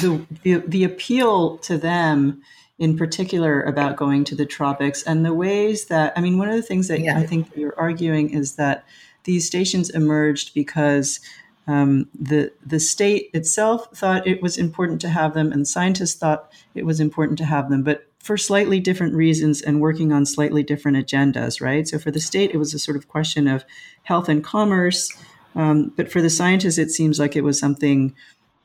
the, 0.01 0.25
the 0.43 0.55
the 0.67 0.83
appeal 0.83 1.57
to 1.59 1.77
them 1.77 2.41
in 2.79 2.95
particular 2.95 3.63
about 3.63 3.95
going 3.95 4.23
to 4.23 4.35
the 4.35 4.45
tropics 4.45 5.01
and 5.03 5.25
the 5.25 5.33
ways 5.33 5.85
that 5.85 6.13
I 6.15 6.21
mean, 6.21 6.37
one 6.37 6.49
of 6.49 6.55
the 6.55 6.61
things 6.61 6.87
that 6.89 6.99
yeah. 6.99 7.17
I 7.17 7.25
think 7.25 7.49
you're 7.55 7.77
arguing 7.79 8.31
is 8.31 8.55
that 8.55 8.85
these 9.27 9.45
stations 9.45 9.91
emerged 9.91 10.55
because 10.55 11.19
um, 11.67 12.07
the 12.17 12.51
the 12.65 12.79
state 12.79 13.29
itself 13.33 13.89
thought 13.93 14.25
it 14.25 14.41
was 14.41 14.57
important 14.57 15.01
to 15.01 15.09
have 15.09 15.33
them, 15.33 15.51
and 15.51 15.67
scientists 15.67 16.15
thought 16.15 16.51
it 16.73 16.85
was 16.85 16.99
important 16.99 17.37
to 17.39 17.45
have 17.45 17.69
them, 17.69 17.83
but 17.83 18.07
for 18.19 18.37
slightly 18.37 18.79
different 18.79 19.13
reasons 19.13 19.61
and 19.61 19.79
working 19.79 20.11
on 20.11 20.25
slightly 20.25 20.63
different 20.63 20.97
agendas, 20.97 21.61
right? 21.61 21.87
So 21.87 21.99
for 21.99 22.09
the 22.11 22.19
state, 22.19 22.51
it 22.51 22.57
was 22.57 22.73
a 22.73 22.79
sort 22.79 22.97
of 22.97 23.07
question 23.07 23.47
of 23.47 23.63
health 24.03 24.27
and 24.29 24.43
commerce, 24.43 25.09
um, 25.55 25.93
but 25.95 26.11
for 26.11 26.21
the 26.21 26.29
scientists, 26.29 26.77
it 26.77 26.89
seems 26.89 27.19
like 27.19 27.35
it 27.35 27.43
was 27.43 27.59
something 27.59 28.15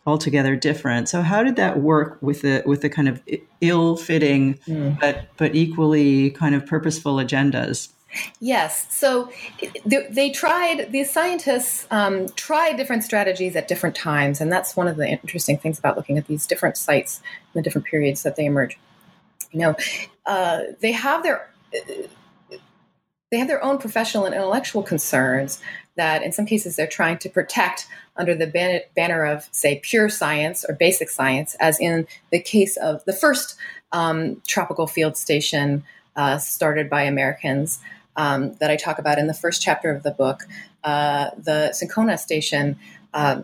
altogether 0.06 0.56
different. 0.56 1.08
So 1.08 1.22
how 1.22 1.42
did 1.42 1.56
that 1.56 1.80
work 1.80 2.18
with 2.20 2.42
the 2.42 2.62
with 2.66 2.82
the 2.82 2.88
kind 2.88 3.08
of 3.08 3.20
ill-fitting 3.60 4.54
mm. 4.66 5.00
but 5.00 5.26
but 5.36 5.54
equally 5.54 6.30
kind 6.30 6.54
of 6.54 6.66
purposeful 6.66 7.16
agendas? 7.16 7.88
Yes. 8.40 8.86
So 8.94 9.30
they, 9.84 10.30
tried, 10.30 10.92
these 10.92 11.10
scientists 11.10 11.86
um, 11.90 12.28
tried 12.30 12.76
different 12.76 13.04
strategies 13.04 13.56
at 13.56 13.68
different 13.68 13.96
times. 13.96 14.40
And 14.40 14.52
that's 14.52 14.76
one 14.76 14.88
of 14.88 14.96
the 14.96 15.08
interesting 15.08 15.58
things 15.58 15.78
about 15.78 15.96
looking 15.96 16.18
at 16.18 16.26
these 16.26 16.46
different 16.46 16.76
sites 16.76 17.22
and 17.52 17.60
the 17.60 17.62
different 17.62 17.86
periods 17.86 18.22
that 18.22 18.36
they 18.36 18.44
emerge. 18.44 18.78
You 19.50 19.60
know, 19.60 19.76
uh, 20.26 20.60
they 20.80 20.92
have 20.92 21.22
their. 21.22 21.50
they 23.30 23.38
have 23.38 23.48
their 23.48 23.64
own 23.64 23.78
professional 23.78 24.26
and 24.26 24.34
intellectual 24.34 24.82
concerns 24.82 25.60
that 25.96 26.22
in 26.22 26.32
some 26.32 26.46
cases 26.46 26.76
they're 26.76 26.86
trying 26.86 27.18
to 27.18 27.30
protect 27.30 27.86
under 28.16 28.34
the 28.34 28.46
ban- 28.46 28.82
banner 28.94 29.24
of, 29.24 29.48
say, 29.52 29.80
pure 29.82 30.08
science 30.10 30.64
or 30.68 30.74
basic 30.74 31.08
science, 31.08 31.54
as 31.58 31.80
in 31.80 32.06
the 32.30 32.40
case 32.40 32.76
of 32.76 33.02
the 33.06 33.12
first 33.12 33.56
um, 33.92 34.40
tropical 34.46 34.86
field 34.86 35.16
station 35.16 35.82
uh, 36.16 36.36
started 36.38 36.90
by 36.90 37.02
Americans 37.02 37.80
um, 38.16 38.54
that 38.54 38.70
I 38.70 38.76
talk 38.76 38.98
about 38.98 39.18
in 39.18 39.26
the 39.26 39.34
first 39.34 39.62
chapter 39.62 39.90
of 39.90 40.02
the 40.02 40.10
book, 40.10 40.44
uh, 40.84 41.30
the 41.36 41.72
Cinchona 41.72 42.18
Station 42.18 42.76
uh, 43.14 43.42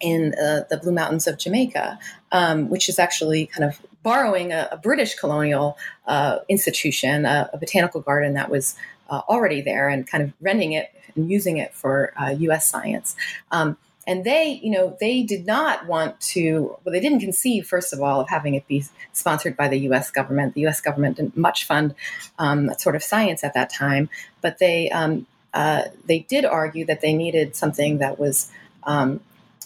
in 0.00 0.34
uh, 0.34 0.64
the 0.70 0.76
Blue 0.76 0.92
Mountains 0.92 1.26
of 1.26 1.38
Jamaica, 1.38 1.98
um, 2.32 2.68
which 2.68 2.88
is 2.88 2.98
actually 2.98 3.46
kind 3.46 3.64
of 3.64 3.80
borrowing 4.02 4.52
a, 4.52 4.68
a 4.72 4.76
British 4.76 5.14
colonial 5.14 5.76
uh, 6.06 6.38
institution, 6.48 7.24
a, 7.24 7.50
a, 7.52 7.58
botanical 7.58 8.00
garden 8.00 8.34
that 8.34 8.48
was 8.50 8.76
uh, 9.10 9.22
already 9.28 9.60
there, 9.60 9.88
and 9.88 10.06
kind 10.06 10.22
of 10.22 10.32
renting 10.40 10.72
it 10.72 10.92
and 11.14 11.30
using 11.30 11.56
it 11.56 11.74
for 11.74 12.12
U.S. 12.38 12.72
Uh, 12.74 12.78
science. 12.78 13.16
Um, 13.50 13.76
and 14.08 14.24
they 14.24 14.58
you 14.62 14.70
know 14.70 14.96
they 14.98 15.22
did 15.22 15.46
not 15.46 15.86
want 15.86 16.18
to 16.20 16.76
well 16.82 16.92
they 16.92 16.98
didn't 16.98 17.20
conceive 17.20 17.66
first 17.66 17.92
of 17.92 18.00
all 18.00 18.20
of 18.20 18.28
having 18.28 18.54
it 18.54 18.66
be 18.66 18.82
sponsored 19.12 19.56
by 19.56 19.68
the 19.68 19.78
us 19.78 20.10
government 20.10 20.54
the 20.54 20.66
us 20.66 20.80
government 20.80 21.18
didn't 21.18 21.36
much 21.36 21.64
fund 21.64 21.94
um, 22.40 22.70
sort 22.78 22.96
of 22.96 23.02
science 23.04 23.44
at 23.44 23.54
that 23.54 23.70
time 23.70 24.08
but 24.40 24.58
they 24.58 24.90
um, 24.90 25.26
uh, 25.54 25.82
they 26.06 26.20
did 26.20 26.44
argue 26.44 26.84
that 26.84 27.00
they 27.00 27.12
needed 27.12 27.54
something 27.54 27.98
that 27.98 28.18
was 28.18 28.50
um, 28.84 29.20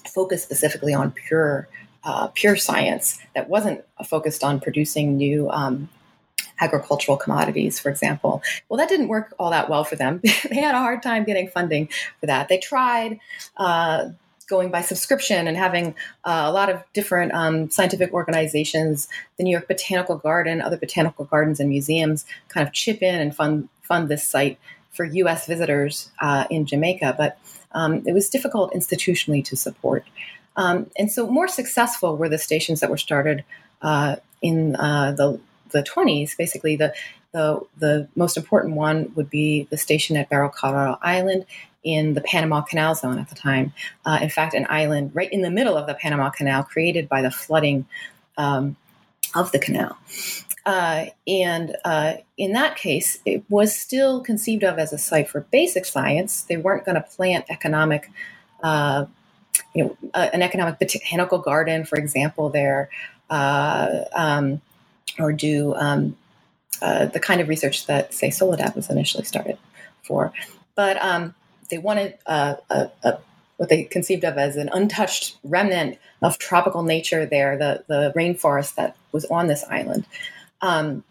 focused 0.07 0.45
specifically 0.45 0.93
on 0.93 1.13
pure 1.13 1.69
uh, 2.05 2.27
pure 2.35 2.57
science 2.57 3.21
that 3.35 3.49
wasn't 3.49 3.83
focused 4.05 4.43
on 4.43 4.59
producing 4.59 5.17
new 5.17 5.49
um, 5.51 5.89
agricultural 6.61 7.17
commodities, 7.17 7.79
for 7.79 7.91
example. 7.91 8.43
Well, 8.69 8.79
that 8.79 8.89
didn't 8.89 9.09
work 9.09 9.35
all 9.39 9.51
that 9.51 9.69
well 9.69 9.85
for 9.85 9.95
them. 9.97 10.21
they 10.51 10.61
had 10.61 10.75
a 10.75 10.79
hard 10.79 11.03
time 11.03 11.25
getting 11.25 11.49
funding 11.49 11.89
for 12.19 12.27
that. 12.27 12.49
They 12.49 12.59
tried. 12.59 13.21
Uh, 13.57 14.11
going 14.53 14.71
by 14.71 14.83
subscription 14.83 15.49
and 15.49 15.57
having 15.57 15.95
uh, 16.25 16.45
a 16.45 16.53
lot 16.53 16.69
of 16.69 16.85
different 16.93 17.33
um, 17.33 17.71
scientific 17.71 18.13
organizations, 18.13 19.09
the 19.39 19.45
New 19.45 19.51
York 19.51 19.67
Botanical 19.67 20.17
Garden, 20.17 20.61
other 20.61 20.77
botanical 20.77 21.25
gardens 21.25 21.59
and 21.59 21.71
museums, 21.71 22.27
kind 22.49 22.67
of 22.67 22.75
chip 22.75 23.01
in 23.03 23.19
and 23.19 23.35
fund 23.35 23.71
fund 23.81 24.11
this 24.11 24.29
site 24.29 24.59
for 24.91 25.07
U.S. 25.07 25.47
visitors 25.47 26.11
uh, 26.21 26.45
in 26.51 26.67
Jamaica. 26.67 27.15
But 27.17 27.39
um, 27.73 28.03
it 28.07 28.13
was 28.13 28.29
difficult 28.29 28.75
institutionally 28.75 29.43
to 29.47 29.57
support. 29.57 30.05
Um, 30.57 30.91
and 30.99 31.11
so, 31.11 31.27
more 31.27 31.49
successful 31.49 32.19
were 32.19 32.29
the 32.29 32.37
stations 32.37 32.81
that 32.81 32.91
were 32.91 32.99
started 32.99 33.45
uh, 33.81 34.17
in 34.43 34.77
uh, 34.77 35.13
the 35.13 35.41
the 35.73 35.83
20s. 35.83 36.37
Basically, 36.37 36.77
the 36.77 36.95
the 37.33 37.61
the 37.79 38.09
most 38.15 38.37
important 38.37 38.75
one 38.75 39.13
would 39.15 39.31
be 39.31 39.67
the 39.71 39.79
station 39.79 40.17
at 40.17 40.31
Barro 40.31 40.53
Colorado 40.53 40.99
Island 41.03 41.47
in 41.85 42.15
the 42.15 42.21
Panama 42.21 42.61
Canal 42.61 42.95
Zone 42.95 43.19
at 43.19 43.29
the 43.29 43.35
time. 43.35 43.73
Uh, 44.05 44.19
in 44.23 44.31
fact, 44.31 44.55
an 44.55 44.67
island 44.69 45.11
right 45.15 45.33
in 45.33 45.43
the 45.43 45.51
middle 45.51 45.77
of 45.77 45.87
the 45.87 45.95
Panama 45.95 46.31
Canal 46.31 46.63
created 46.63 47.09
by 47.09 47.23
the 47.23 47.31
flooding 47.31 47.87
um, 48.39 48.77
of 49.35 49.53
the 49.53 49.59
canal. 49.59 49.97
Uh, 50.65 51.07
and 51.27 51.77
uh, 51.85 52.15
in 52.37 52.53
that 52.53 52.77
case, 52.77 53.19
it 53.25 53.43
was 53.49 53.75
still 53.75 54.21
conceived 54.21 54.63
of 54.63 54.79
as 54.79 54.93
a 54.93 54.99
site 54.99 55.29
for 55.29 55.41
basic 55.51 55.85
science. 55.85 56.43
They 56.43 56.57
weren't 56.57 56.85
going 56.85 56.95
to 56.95 57.03
plant 57.03 57.47
economic, 57.49 58.11
uh, 58.63 59.07
you 59.75 59.85
know, 59.85 59.97
uh, 60.15 60.29
an 60.33 60.43
economic 60.43 60.79
botanical 60.79 61.39
garden, 61.39 61.85
for 61.85 61.99
example, 61.99 62.49
there, 62.49 62.91
uh, 63.29 64.05
um, 64.15 64.61
or 65.19 65.33
do 65.33 65.75
um, 65.75 66.17
uh, 66.81 67.07
the 67.07 67.21
kind 67.21 67.41
of 67.41 67.49
research 67.49 67.87
that, 67.87 68.15
say, 68.15 68.31
Soledad 68.31 68.75
was 68.75 68.91
initially 68.91 69.25
started 69.25 69.59
for. 70.03 70.33
But 70.75 71.03
um, 71.03 71.35
they 71.71 71.79
wanted 71.79 72.19
a, 72.27 72.57
a, 72.71 72.91
a, 73.03 73.19
what 73.57 73.69
they 73.69 73.85
conceived 73.85 74.25
of 74.25 74.39
as 74.39 74.57
an 74.57 74.69
untouched 74.73 75.37
remnant 75.45 75.99
of 76.23 76.39
tropical 76.39 76.83
nature 76.83 77.27
there, 77.27 77.57
the, 77.57 77.85
the 77.87 78.13
rainforest 78.17 78.75
that 78.77 78.97
was 79.13 79.25
on 79.27 79.47
this 79.47 79.65
island. 79.71 80.07
Um, 80.61 81.05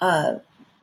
uh, 0.00 0.36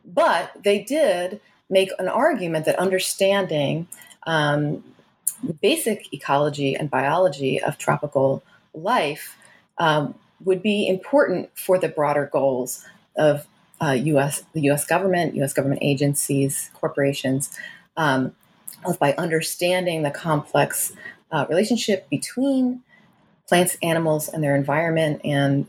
but 0.06 0.52
they 0.64 0.80
did 0.84 1.40
make 1.70 1.92
an 2.00 2.08
argument 2.08 2.66
that 2.66 2.78
understanding 2.80 3.88
um, 4.26 4.84
basic 5.62 6.12
ecology 6.14 6.76
and 6.76 6.90
biology 6.90 7.62
of 7.62 7.78
tropical 7.78 8.44
life 8.74 9.38
um, 9.78 10.16
would 10.44 10.62
be 10.62 10.88
important 10.88 11.50
for 11.58 11.78
the 11.78 11.90
broader 11.90 12.30
goals 12.32 12.86
of 13.16 13.48
uh, 13.82 13.92
U.S. 13.92 14.44
the 14.54 14.62
U.S. 14.62 14.86
government, 14.86 15.36
U.S. 15.36 15.54
government 15.54 15.82
agencies, 15.84 16.70
corporations, 16.74 17.58
um, 17.98 18.36
by 19.00 19.14
understanding 19.14 20.04
the 20.04 20.12
complex 20.12 20.94
uh, 21.32 21.46
relationship 21.50 22.10
between 22.10 22.82
plants, 23.48 23.78
animals, 23.82 24.30
and 24.30 24.44
their 24.44 24.56
environment, 24.56 25.22
and 25.24 25.66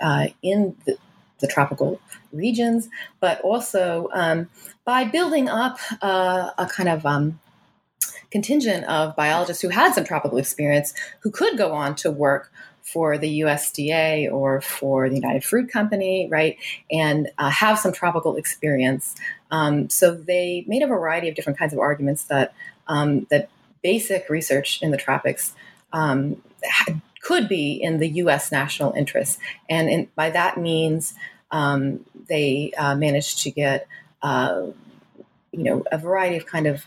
uh, 0.00 0.28
in 0.42 0.76
the, 0.84 0.96
the, 1.38 1.46
tropical 1.46 2.00
regions, 2.32 2.88
but 3.20 3.40
also 3.42 4.08
um, 4.12 4.48
by 4.84 5.04
building 5.04 5.48
up 5.48 5.78
uh, 6.02 6.50
a 6.58 6.66
kind 6.66 6.88
of 6.88 7.06
um, 7.06 7.38
contingent 8.30 8.84
of 8.84 9.14
biologists 9.16 9.62
who 9.62 9.68
had 9.68 9.94
some 9.94 10.04
tropical 10.04 10.38
experience 10.38 10.94
who 11.20 11.30
could 11.30 11.56
go 11.58 11.72
on 11.72 11.94
to 11.96 12.10
work 12.10 12.52
for 12.82 13.18
the 13.18 13.40
USDA 13.40 14.30
or 14.32 14.60
for 14.60 15.08
the 15.08 15.14
United 15.14 15.44
Fruit 15.44 15.70
Company, 15.70 16.28
right, 16.30 16.56
and 16.90 17.28
uh, 17.38 17.50
have 17.50 17.78
some 17.78 17.92
tropical 17.92 18.36
experience. 18.36 19.14
Um, 19.50 19.88
so 19.88 20.14
they 20.14 20.64
made 20.66 20.82
a 20.82 20.86
variety 20.86 21.28
of 21.28 21.34
different 21.34 21.58
kinds 21.58 21.72
of 21.72 21.78
arguments 21.78 22.24
that 22.24 22.54
um, 22.88 23.26
that 23.30 23.48
basic 23.82 24.28
research 24.28 24.82
in 24.82 24.90
the 24.90 24.96
tropics 24.96 25.54
um, 25.92 26.42
could 27.22 27.48
be 27.48 27.72
in 27.72 27.98
the 27.98 28.08
U.S. 28.08 28.50
national 28.50 28.92
interest, 28.92 29.38
and 29.68 29.88
in, 29.88 30.08
by 30.14 30.30
that 30.30 30.58
means 30.58 31.14
um, 31.50 32.04
they 32.28 32.72
uh, 32.76 32.94
managed 32.94 33.42
to 33.42 33.50
get 33.50 33.86
uh, 34.22 34.62
you 35.52 35.64
know 35.64 35.84
a 35.92 35.98
variety 35.98 36.36
of 36.36 36.46
kind 36.46 36.66
of 36.66 36.84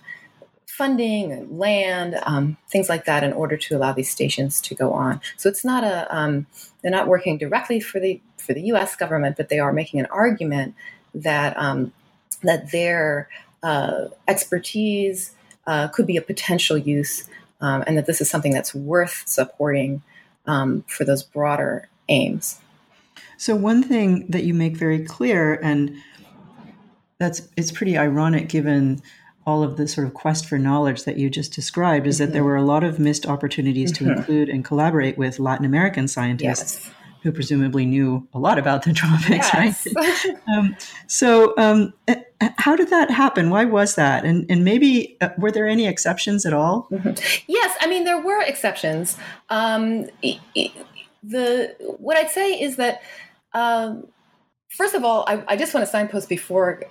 funding, 0.78 1.60
land, 1.60 2.20
um, 2.24 2.58
things 2.68 2.90
like 2.90 3.06
that, 3.06 3.24
in 3.24 3.32
order 3.34 3.56
to 3.56 3.78
allow 3.78 3.94
these 3.94 4.10
stations 4.10 4.60
to 4.60 4.74
go 4.74 4.92
on. 4.92 5.22
So 5.38 5.48
it's 5.48 5.64
not 5.64 5.84
a 5.84 6.08
um, 6.16 6.48
they're 6.82 6.92
not 6.92 7.08
working 7.08 7.38
directly 7.38 7.80
for 7.80 8.00
the 8.00 8.20
for 8.38 8.54
the 8.54 8.62
U.S. 8.74 8.96
government, 8.96 9.38
but 9.38 9.50
they 9.50 9.60
are 9.60 9.72
making 9.72 10.00
an 10.00 10.08
argument 10.08 10.74
that 11.14 11.56
um, 11.58 11.94
that 12.42 12.72
their 12.72 13.30
uh, 13.62 14.06
expertise 14.28 15.36
uh, 15.68 15.90
could 15.90 16.08
be 16.08 16.18
a 16.18 16.22
potential 16.22 16.78
use, 16.78 17.30
um, 17.62 17.84
and 17.86 17.98
that 17.98 18.08
this 18.08 18.20
is 18.20 18.30
something 18.30 18.52
that's 18.52 18.74
worth 18.74 19.24
supporting 19.28 20.02
um, 20.48 20.84
for 20.88 21.06
those 21.06 21.22
broader 21.22 21.88
aims. 22.10 22.60
So 23.38 23.56
one 23.56 23.84
thing 23.84 24.26
that 24.28 24.44
you 24.44 24.54
make 24.54 24.76
very 24.76 25.06
clear, 25.06 25.60
and 25.62 25.96
that's 27.20 27.48
it's 27.56 27.72
pretty 27.72 27.96
ironic 27.96 28.50
given 28.50 29.02
all 29.46 29.64
of 29.64 29.78
the 29.78 29.88
sort 29.88 30.08
of 30.08 30.14
quest 30.14 30.46
for 30.48 30.58
knowledge 30.58 31.04
that 31.04 31.18
you 31.18 31.30
just 31.30 31.54
described 31.54 32.08
is 32.08 32.16
mm-hmm. 32.16 32.26
that 32.26 32.34
there 32.34 32.42
mm-hmm. 32.42 32.50
were 32.50 32.56
a 32.56 32.64
lot 32.64 32.84
of 32.84 33.00
missed 33.00 33.26
opportunities 33.26 33.92
mm-hmm. 33.92 34.06
to 34.06 34.12
include 34.12 34.50
and 34.50 34.64
collaborate 34.64 35.18
with 35.18 35.40
Latin 35.40 35.66
American 35.66 36.08
scientists 36.08 36.86
yes. 36.86 36.92
who 37.24 37.32
presumably 37.32 37.86
knew 37.86 38.28
a 38.34 38.40
lot 38.40 38.58
about 38.58 38.84
the 38.84 38.94
tropics, 38.94 39.50
yes. 39.54 39.88
right? 39.96 40.38
um, 40.48 40.76
so, 41.08 41.54
um, 41.58 41.94
how 42.58 42.76
did 42.76 42.90
that 42.90 43.10
happen? 43.12 43.50
Why 43.50 43.66
was 43.66 43.96
that? 43.96 44.26
And 44.26 44.46
and 44.50 44.64
maybe 44.64 45.18
uh, 45.22 45.30
were 45.38 45.52
there 45.52 45.68
any 45.68 45.88
exceptions 45.88 46.46
at 46.46 46.54
all? 46.54 46.88
Mm-hmm. 46.92 47.44
Yes, 47.48 47.78
I 47.80 47.88
mean 47.88 48.04
there 48.04 48.22
were 48.22 48.42
exceptions. 48.42 49.18
Um, 49.50 50.08
the 51.24 51.76
what 51.98 52.18
I'd 52.18 52.32
say 52.32 52.54
is 52.60 52.78
that. 52.78 53.02
Um, 53.56 54.08
first 54.76 54.96
of 54.96 55.04
all, 55.04 55.26
I, 55.28 55.44
I, 55.48 55.56
just 55.56 55.76
want 55.76 55.86
to 55.86 55.92
signpost 55.92 56.28
before 56.28 56.82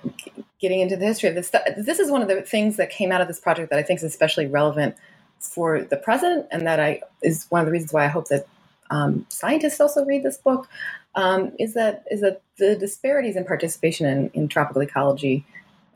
getting 0.63 0.79
into 0.79 0.95
the 0.95 1.05
history 1.05 1.27
of 1.27 1.35
this. 1.35 1.51
This 1.77 1.99
is 1.99 2.09
one 2.09 2.21
of 2.21 2.29
the 2.29 2.41
things 2.41 2.77
that 2.77 2.89
came 2.89 3.11
out 3.11 3.19
of 3.19 3.27
this 3.27 3.39
project 3.39 3.69
that 3.69 3.77
I 3.77 3.83
think 3.83 3.97
is 3.97 4.03
especially 4.05 4.47
relevant 4.47 4.95
for 5.37 5.81
the 5.81 5.97
present, 5.97 6.47
and 6.51 6.65
that 6.65 6.79
I 6.79 7.01
is 7.21 7.47
one 7.49 7.59
of 7.59 7.65
the 7.65 7.71
reasons 7.73 7.91
why 7.91 8.05
I 8.05 8.07
hope 8.07 8.29
that 8.29 8.47
um, 8.89 9.25
scientists 9.27 9.81
also 9.81 10.05
read 10.05 10.23
this 10.23 10.37
book. 10.37 10.69
Um, 11.15 11.51
is 11.59 11.73
that 11.73 12.05
is 12.09 12.21
that 12.21 12.41
the 12.57 12.77
disparities 12.77 13.35
in 13.35 13.43
participation 13.43 14.07
in, 14.07 14.29
in, 14.33 14.47
tropical 14.47 14.81
ecology, 14.81 15.45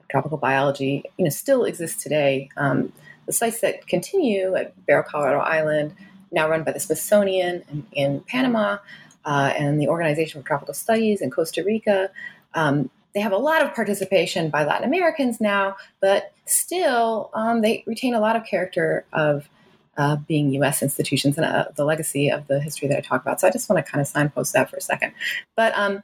tropical 0.09 0.37
biology, 0.37 1.05
you 1.17 1.23
know, 1.23 1.29
still 1.29 1.63
exist 1.63 2.01
today. 2.01 2.49
Um, 2.57 2.91
the 3.25 3.31
sites 3.31 3.61
that 3.61 3.87
continue 3.87 4.53
at 4.55 4.73
Barro 4.85 5.05
Colorado 5.05 5.39
Island, 5.39 5.95
now 6.29 6.49
run 6.49 6.63
by 6.63 6.73
the 6.73 6.79
Smithsonian 6.81 7.63
in, 7.71 7.85
in 7.93 8.19
Panama, 8.27 8.79
uh, 9.23 9.53
and 9.57 9.79
the 9.79 9.87
Organization 9.87 10.41
for 10.41 10.47
Tropical 10.47 10.73
Studies 10.73 11.21
in 11.21 11.31
Costa 11.31 11.63
Rica. 11.63 12.11
Um, 12.53 12.89
they 13.17 13.21
have 13.21 13.31
a 13.31 13.37
lot 13.37 13.63
of 13.63 13.73
participation 13.73 14.51
by 14.51 14.63
Latin 14.63 14.87
Americans 14.87 15.41
now, 15.41 15.75
but 16.01 16.33
still 16.45 17.31
um, 17.33 17.61
they 17.61 17.83
retain 17.87 18.13
a 18.13 18.19
lot 18.19 18.35
of 18.35 18.45
character 18.45 19.05
of 19.11 19.49
uh, 19.97 20.17
being 20.17 20.51
U.S. 20.53 20.83
institutions 20.83 21.35
and 21.35 21.43
uh, 21.43 21.65
the 21.75 21.83
legacy 21.83 22.29
of 22.29 22.45
the 22.45 22.59
history 22.59 22.87
that 22.89 22.95
I 22.99 23.01
talk 23.01 23.23
about. 23.23 23.41
So 23.41 23.47
I 23.47 23.49
just 23.49 23.67
want 23.67 23.83
to 23.83 23.91
kind 23.91 23.99
of 23.99 24.07
signpost 24.07 24.53
that 24.53 24.69
for 24.69 24.75
a 24.75 24.81
second. 24.81 25.13
But 25.55 25.75
um, 25.75 26.03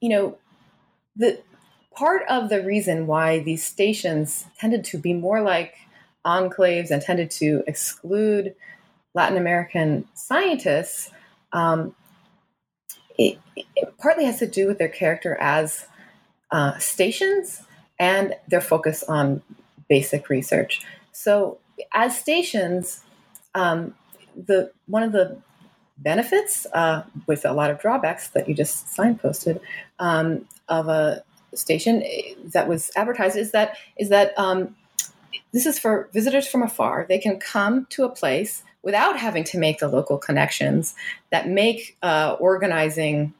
you 0.00 0.08
know, 0.08 0.38
the 1.16 1.40
part 1.96 2.22
of 2.28 2.48
the 2.48 2.62
reason 2.62 3.08
why 3.08 3.40
these 3.40 3.64
stations 3.64 4.46
tended 4.56 4.84
to 4.84 4.98
be 4.98 5.12
more 5.12 5.40
like 5.40 5.74
enclaves 6.24 6.92
and 6.92 7.02
tended 7.02 7.32
to 7.32 7.64
exclude 7.66 8.54
Latin 9.14 9.36
American 9.36 10.06
scientists 10.14 11.10
um, 11.52 11.96
it, 13.18 13.38
it, 13.56 13.98
partly 13.98 14.24
has 14.24 14.38
to 14.38 14.46
do 14.46 14.68
with 14.68 14.78
their 14.78 14.88
character 14.88 15.36
as 15.40 15.86
uh, 16.52 16.78
stations 16.78 17.62
and 17.98 18.34
their 18.48 18.60
focus 18.60 19.02
on 19.04 19.42
basic 19.88 20.28
research. 20.28 20.82
So, 21.12 21.58
as 21.92 22.18
stations, 22.18 23.02
um, 23.54 23.94
the 24.36 24.70
one 24.86 25.02
of 25.02 25.12
the 25.12 25.38
benefits, 25.98 26.66
uh, 26.72 27.02
with 27.26 27.44
a 27.44 27.52
lot 27.52 27.70
of 27.70 27.80
drawbacks 27.80 28.28
that 28.28 28.48
you 28.48 28.54
just 28.54 28.86
signposted, 28.86 29.60
um, 29.98 30.46
of 30.68 30.88
a 30.88 31.22
station 31.54 32.02
that 32.44 32.68
was 32.68 32.90
advertised 32.96 33.36
is 33.36 33.50
that 33.52 33.76
is 33.96 34.08
that 34.08 34.38
um, 34.38 34.76
this 35.52 35.66
is 35.66 35.78
for 35.78 36.08
visitors 36.12 36.46
from 36.46 36.62
afar. 36.62 37.06
They 37.08 37.18
can 37.18 37.38
come 37.38 37.86
to 37.90 38.04
a 38.04 38.08
place 38.08 38.62
without 38.82 39.18
having 39.18 39.44
to 39.44 39.58
make 39.58 39.78
the 39.78 39.88
local 39.88 40.16
connections 40.16 40.94
that 41.30 41.48
make 41.48 41.96
uh, 42.02 42.36
organizing 42.40 43.34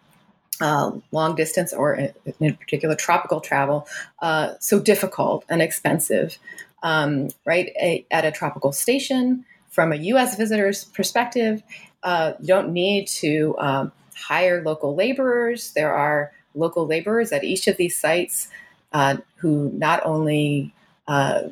uh, 0.61 0.93
long 1.13 1.35
distance 1.35 1.73
or 1.73 2.13
in 2.41 2.55
particular 2.57 2.95
tropical 2.95 3.41
travel 3.41 3.87
uh, 4.21 4.55
so 4.61 4.79
difficult 4.79 5.45
and 5.49 5.63
expensive. 5.63 6.39
Um, 6.83 7.29
right 7.45 7.69
a, 7.81 8.07
at 8.11 8.25
a 8.25 8.33
tropical 8.33 8.73
station, 8.73 9.45
from 9.69 9.93
a 9.93 9.97
U.S. 9.97 10.37
visitor's 10.37 10.85
perspective, 10.85 11.63
uh, 12.03 12.33
you 12.41 12.47
don't 12.47 12.73
need 12.73 13.07
to 13.09 13.55
um, 13.59 13.93
hire 14.17 14.63
local 14.63 14.95
laborers. 14.95 15.73
There 15.73 15.95
are 15.95 16.33
local 16.55 16.87
laborers 16.87 17.33
at 17.33 17.45
each 17.45 17.69
of 17.69 17.77
these 17.77 17.97
sites 17.97 18.49
uh, 18.93 19.19
who 19.37 19.71
not 19.75 20.05
only 20.05 20.75
uh, 21.07 21.49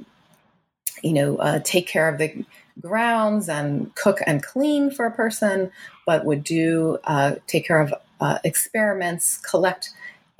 you 1.02 1.12
know, 1.12 1.36
uh, 1.36 1.60
take 1.62 1.86
care 1.86 2.08
of 2.08 2.18
the 2.18 2.44
grounds 2.80 3.48
and 3.48 3.94
cook 3.94 4.18
and 4.26 4.42
clean 4.42 4.90
for 4.90 5.06
a 5.06 5.12
person, 5.12 5.70
but 6.06 6.24
would 6.24 6.42
do 6.42 6.98
take 7.46 7.66
care 7.66 7.80
of 7.80 7.94
uh, 8.20 8.38
experiments, 8.44 9.38
collect 9.38 9.90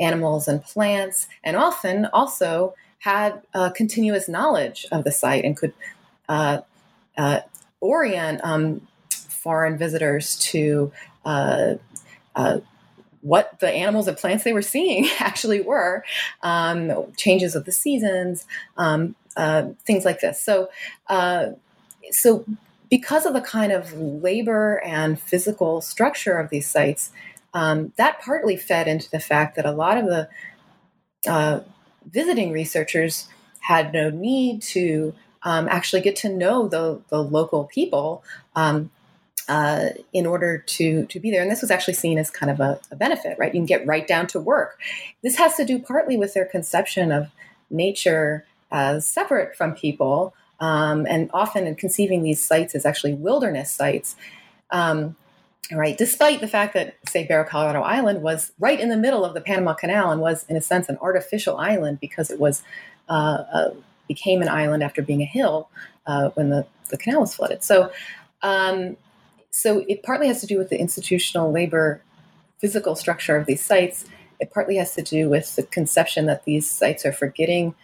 animals 0.01 0.49
and 0.49 0.63
plants, 0.63 1.29
and 1.45 1.57
often 1.57 2.07
also 2.07 2.75
had 3.01 3.43
uh, 3.55 3.71
continuous 3.71 4.29
knowledge 4.29 4.87
of 4.91 5.05
the 5.05 5.13
site 5.13 5.45
and 5.45 5.57
could 5.57 5.73
uh, 6.29 6.61
uh, 7.17 7.41
orient 7.81 8.41
um, 8.45 8.87
foreign 9.11 9.79
visitors 9.79 10.37
to 10.39 10.93
uh, 11.25 11.75
what 13.21 13.59
the 13.61 13.71
animals 13.71 14.09
and 14.09 14.17
plants 14.17 14.45
they 14.45 14.53
were 14.53 14.63
seeing 14.63 15.09
actually 15.19 15.61
were, 15.61 16.05
um, 16.43 17.13
changes 17.17 17.55
of 17.55 17.65
the 17.65 17.73
seasons, 17.73 18.47
um, 18.77 19.15
uh, 19.37 19.69
things 19.85 20.05
like 20.05 20.21
this. 20.21 20.41
So, 20.41 20.69
uh, 21.09 21.49
so 22.11 22.45
because 22.91 23.27
of 23.27 23.35
the 23.35 23.41
kind 23.41 23.73
of 23.73 23.93
labor 23.93 24.81
and 24.85 25.21
physical 25.21 25.81
structure 25.81 26.39
of 26.39 26.51
these 26.51 26.69
sites, 26.69 27.11
um, 27.55 27.93
that 27.97 28.21
partly 28.21 28.57
fed 28.57 28.89
into 28.89 29.11
the 29.11 29.21
fact 29.21 29.57
that 29.57 29.67
a 29.67 29.73
lot 29.73 29.99
of 29.99 30.07
the 30.07 30.29
uh, 31.27 31.61
visiting 32.11 32.53
researchers 32.53 33.29
had 33.61 33.93
no 33.93 34.11
need 34.11 34.63
to 34.63 35.15
um, 35.43 35.69
actually 35.69 36.01
get 36.01 36.17
to 36.17 36.29
know 36.29 36.69
the, 36.69 37.01
the 37.09 37.23
local 37.23 37.65
people 37.65 38.25
um, 38.57 38.91
uh, 39.49 39.91
in 40.13 40.27
order 40.27 40.59
to 40.59 41.07
to 41.07 41.19
be 41.19 41.31
there. 41.31 41.41
And 41.41 41.51
this 41.51 41.63
was 41.63 41.71
actually 41.71 41.95
seen 41.95 42.19
as 42.19 42.31
kind 42.31 42.51
of 42.51 42.61
a, 42.61 42.79
a, 42.91 42.97
benefit, 42.97 43.39
right? 43.39 43.55
You 43.55 43.61
can 43.61 43.67
get 43.67 43.87
right 43.87 44.07
down 44.07 44.27
to 44.29 44.41
work. 44.41 44.79
This 45.23 45.37
has 45.37 45.55
to 45.57 45.65
do 45.65 45.79
partly 45.79 46.19
with 46.19 46.35
their 46.35 46.45
conception 46.45 47.11
of 47.11 47.31
nature 47.71 48.45
as 48.71 49.07
separate 49.07 49.57
from 49.57 49.75
people, 49.75 50.35
um, 50.61 51.07
and 51.09 51.31
often 51.33 51.67
in 51.67 51.77
conceiving 51.77 52.23
these 52.23 52.45
sites 52.45 52.75
as 52.75 52.85
actually 52.85 53.15
wilderness 53.15 53.71
sites. 53.71 54.17
Um, 54.71 55.17
right, 55.77 55.99
despite 55.99 56.41
the 56.41 56.49
fact 56.49 56.75
that, 56.75 56.97
say, 57.07 57.27
Barro 57.27 57.47
Colorado 57.47 57.83
Island 57.83 58.23
was 58.23 58.53
right 58.59 58.81
in 58.81 58.89
the 58.89 58.97
middle 58.97 59.25
of 59.25 59.35
the 59.35 59.41
Panama 59.41 59.75
Canal 59.75 60.11
and 60.11 60.21
was, 60.21 60.47
in 60.49 60.57
a 60.57 60.63
sense, 60.63 60.89
an 60.89 60.97
artificial 61.03 61.59
island 61.59 62.01
because 62.01 62.31
it 62.31 62.41
was 62.41 62.63
uh, 63.09 63.45
uh, 63.53 63.71
became 64.07 64.41
an 64.43 64.49
island 64.49 64.83
after 64.83 65.03
being 65.03 65.21
a 65.21 65.27
hill 65.27 65.69
uh, 66.07 66.31
when 66.31 66.49
the, 66.51 66.67
the 66.89 66.97
canal 66.97 67.21
was 67.21 67.35
flooded. 67.35 67.63
So, 67.63 67.93
um, 68.43 68.97
so 69.51 69.85
it 69.89 70.03
partly 70.03 70.27
has 70.29 70.41
to 70.41 70.47
do 70.47 70.59
with 70.59 70.71
the 70.71 70.81
institutional 70.81 71.53
labor 71.53 72.03
physical 72.59 72.97
structure 72.97 73.37
of 73.37 73.47
these 73.47 73.65
sites. 73.65 74.05
It 74.41 74.51
partly 74.51 74.77
has 74.77 74.95
to 74.95 75.03
do 75.03 75.29
with 75.29 75.55
the 75.57 75.63
conception 75.65 76.27
that 76.27 76.45
these 76.45 76.69
sites 76.71 77.05
are 77.05 77.13
for 77.13 77.29
getting 77.29 77.75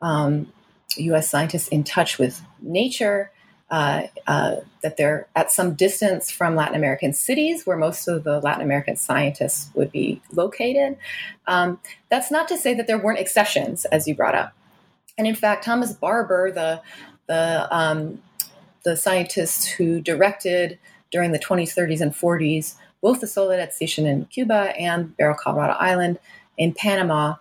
um, 0.00 0.52
U.S. 0.96 1.28
scientists 1.28 1.68
in 1.68 1.82
touch 1.84 2.18
with 2.18 2.42
nature, 2.60 3.30
uh, 3.74 4.06
uh, 4.28 4.54
that 4.82 4.96
they're 4.96 5.26
at 5.34 5.50
some 5.50 5.74
distance 5.74 6.30
from 6.30 6.54
Latin 6.54 6.76
American 6.76 7.12
cities 7.12 7.66
where 7.66 7.76
most 7.76 8.06
of 8.06 8.22
the 8.22 8.38
Latin 8.38 8.62
American 8.62 8.94
scientists 8.94 9.68
would 9.74 9.90
be 9.90 10.22
located. 10.30 10.96
Um, 11.48 11.80
that's 12.08 12.30
not 12.30 12.46
to 12.46 12.56
say 12.56 12.72
that 12.74 12.86
there 12.86 12.98
weren't 12.98 13.18
exceptions, 13.18 13.84
as 13.86 14.06
you 14.06 14.14
brought 14.14 14.36
up. 14.36 14.52
And 15.18 15.26
in 15.26 15.34
fact, 15.34 15.64
Thomas 15.64 15.92
Barbour, 15.92 16.52
the 16.52 16.82
the 17.26 17.66
um, 17.76 18.22
the 18.84 18.96
scientist 18.96 19.70
who 19.70 20.00
directed 20.00 20.78
during 21.10 21.32
the 21.32 21.40
20s, 21.40 21.74
30s, 21.76 22.00
and 22.00 22.12
40s, 22.12 22.76
both 23.00 23.20
the 23.20 23.26
Soledad 23.26 23.72
Station 23.72 24.06
in 24.06 24.26
Cuba 24.26 24.72
and 24.78 25.16
Barro 25.16 25.36
Colorado 25.36 25.72
Island 25.72 26.20
in 26.56 26.74
Panama. 26.74 27.34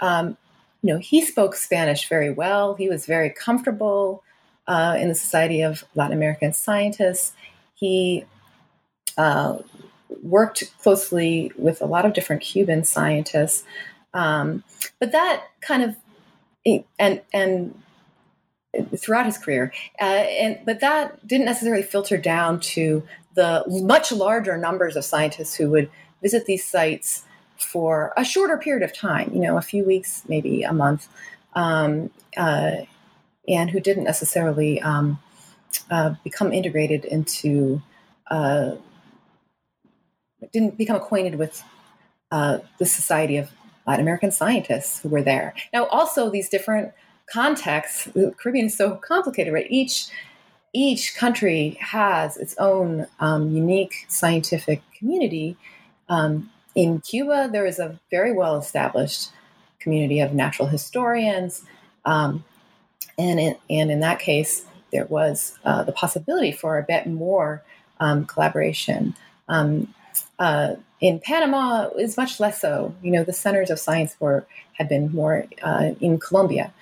Um, 0.00 0.36
you 0.82 0.92
know, 0.92 0.98
he 0.98 1.24
spoke 1.24 1.54
Spanish 1.54 2.08
very 2.08 2.32
well. 2.32 2.74
He 2.74 2.88
was 2.88 3.06
very 3.06 3.30
comfortable 3.30 4.24
uh, 4.66 4.96
in 4.98 5.08
the 5.08 5.14
Society 5.14 5.62
of 5.62 5.84
Latin 5.94 6.16
American 6.16 6.52
Scientists. 6.52 7.32
He 7.74 8.24
uh, 9.16 9.58
worked 10.22 10.64
closely 10.82 11.52
with 11.56 11.80
a 11.80 11.86
lot 11.86 12.04
of 12.04 12.12
different 12.12 12.42
Cuban 12.42 12.84
scientists, 12.84 13.64
um, 14.14 14.64
but 14.98 15.12
that 15.12 15.44
kind 15.60 15.82
of 15.82 15.96
and 16.98 17.20
and 17.32 17.74
throughout 18.96 19.26
his 19.26 19.38
career. 19.38 19.72
Uh, 20.00 20.04
and 20.04 20.58
but 20.64 20.80
that 20.80 21.26
didn't 21.26 21.46
necessarily 21.46 21.82
filter 21.82 22.16
down 22.16 22.60
to 22.60 23.02
the 23.34 23.62
much 23.66 24.12
larger 24.12 24.56
numbers 24.56 24.96
of 24.96 25.04
scientists 25.04 25.54
who 25.54 25.70
would 25.70 25.90
visit 26.22 26.46
these 26.46 26.64
sites 26.64 27.24
for 27.58 28.12
a 28.16 28.24
shorter 28.24 28.56
period 28.56 28.82
of 28.82 28.92
time, 28.92 29.30
you 29.32 29.40
know, 29.40 29.56
a 29.56 29.62
few 29.62 29.84
weeks, 29.84 30.22
maybe 30.28 30.62
a 30.62 30.72
month, 30.72 31.08
um, 31.54 32.10
uh, 32.36 32.72
and 33.48 33.70
who 33.70 33.80
didn't 33.80 34.04
necessarily 34.04 34.80
um, 34.80 35.18
uh, 35.90 36.14
become 36.24 36.52
integrated 36.52 37.04
into, 37.04 37.82
uh, 38.30 38.72
didn't 40.52 40.76
become 40.76 40.96
acquainted 40.96 41.36
with 41.36 41.62
uh, 42.30 42.58
the 42.78 42.86
Society 42.86 43.36
of 43.36 43.50
Latin 43.86 44.02
American 44.02 44.32
Scientists 44.32 45.00
who 45.00 45.08
were 45.08 45.22
there. 45.22 45.54
Now, 45.72 45.86
also 45.86 46.30
these 46.30 46.48
different 46.48 46.92
contexts, 47.30 48.04
the 48.06 48.34
Caribbean 48.36 48.66
is 48.66 48.76
so 48.76 48.96
complicated, 48.96 49.52
right? 49.52 49.66
Each 49.70 50.08
each 50.72 51.16
country 51.16 51.78
has 51.80 52.36
its 52.36 52.54
own 52.58 53.06
um, 53.18 53.50
unique 53.50 54.04
scientific 54.08 54.82
community. 54.98 55.56
Um, 56.10 56.50
in 56.74 57.00
Cuba, 57.00 57.48
there 57.50 57.64
is 57.64 57.78
a 57.78 57.98
very 58.10 58.32
well 58.32 58.56
established 58.56 59.30
community 59.78 60.20
of 60.20 60.34
natural 60.34 60.68
historians, 60.68 61.62
um, 62.04 62.44
and 63.18 63.40
in, 63.40 63.56
and 63.70 63.90
in 63.90 64.00
that 64.00 64.18
case, 64.18 64.64
there 64.92 65.06
was 65.06 65.58
uh, 65.64 65.82
the 65.82 65.92
possibility 65.92 66.52
for 66.52 66.78
a 66.78 66.82
bit 66.82 67.06
more 67.06 67.62
um, 68.00 68.26
collaboration. 68.26 69.14
Um, 69.48 69.94
uh, 70.38 70.76
in 71.00 71.20
Panama, 71.20 71.88
is 71.98 72.16
much 72.16 72.40
less 72.40 72.60
so. 72.60 72.94
You 73.02 73.10
know, 73.10 73.24
the 73.24 73.32
centers 73.32 73.70
of 73.70 73.78
science 73.78 74.16
were 74.18 74.46
had 74.72 74.88
been 74.88 75.12
more 75.12 75.46
uh, 75.62 75.92
in 76.00 76.18
Colombia. 76.18 76.72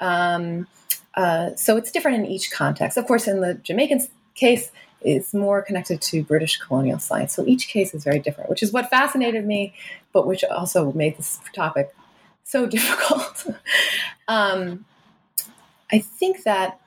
Um, 0.00 0.66
uh, 1.14 1.54
so 1.56 1.76
it's 1.76 1.90
different 1.90 2.18
in 2.18 2.26
each 2.26 2.50
context. 2.50 2.98
Of 2.98 3.06
course, 3.06 3.26
in 3.26 3.40
the 3.40 3.54
Jamaican 3.54 4.06
case, 4.34 4.70
it's 5.00 5.32
more 5.32 5.62
connected 5.62 6.00
to 6.02 6.22
British 6.22 6.58
colonial 6.58 6.98
science. 6.98 7.34
So 7.34 7.46
each 7.46 7.68
case 7.68 7.94
is 7.94 8.04
very 8.04 8.18
different, 8.18 8.50
which 8.50 8.62
is 8.62 8.72
what 8.72 8.90
fascinated 8.90 9.46
me, 9.46 9.74
but 10.12 10.26
which 10.26 10.44
also 10.44 10.92
made 10.92 11.16
this 11.16 11.40
topic 11.54 11.94
so 12.44 12.66
difficult. 12.76 13.46
I 15.92 15.98
think 15.98 16.42
that 16.44 16.80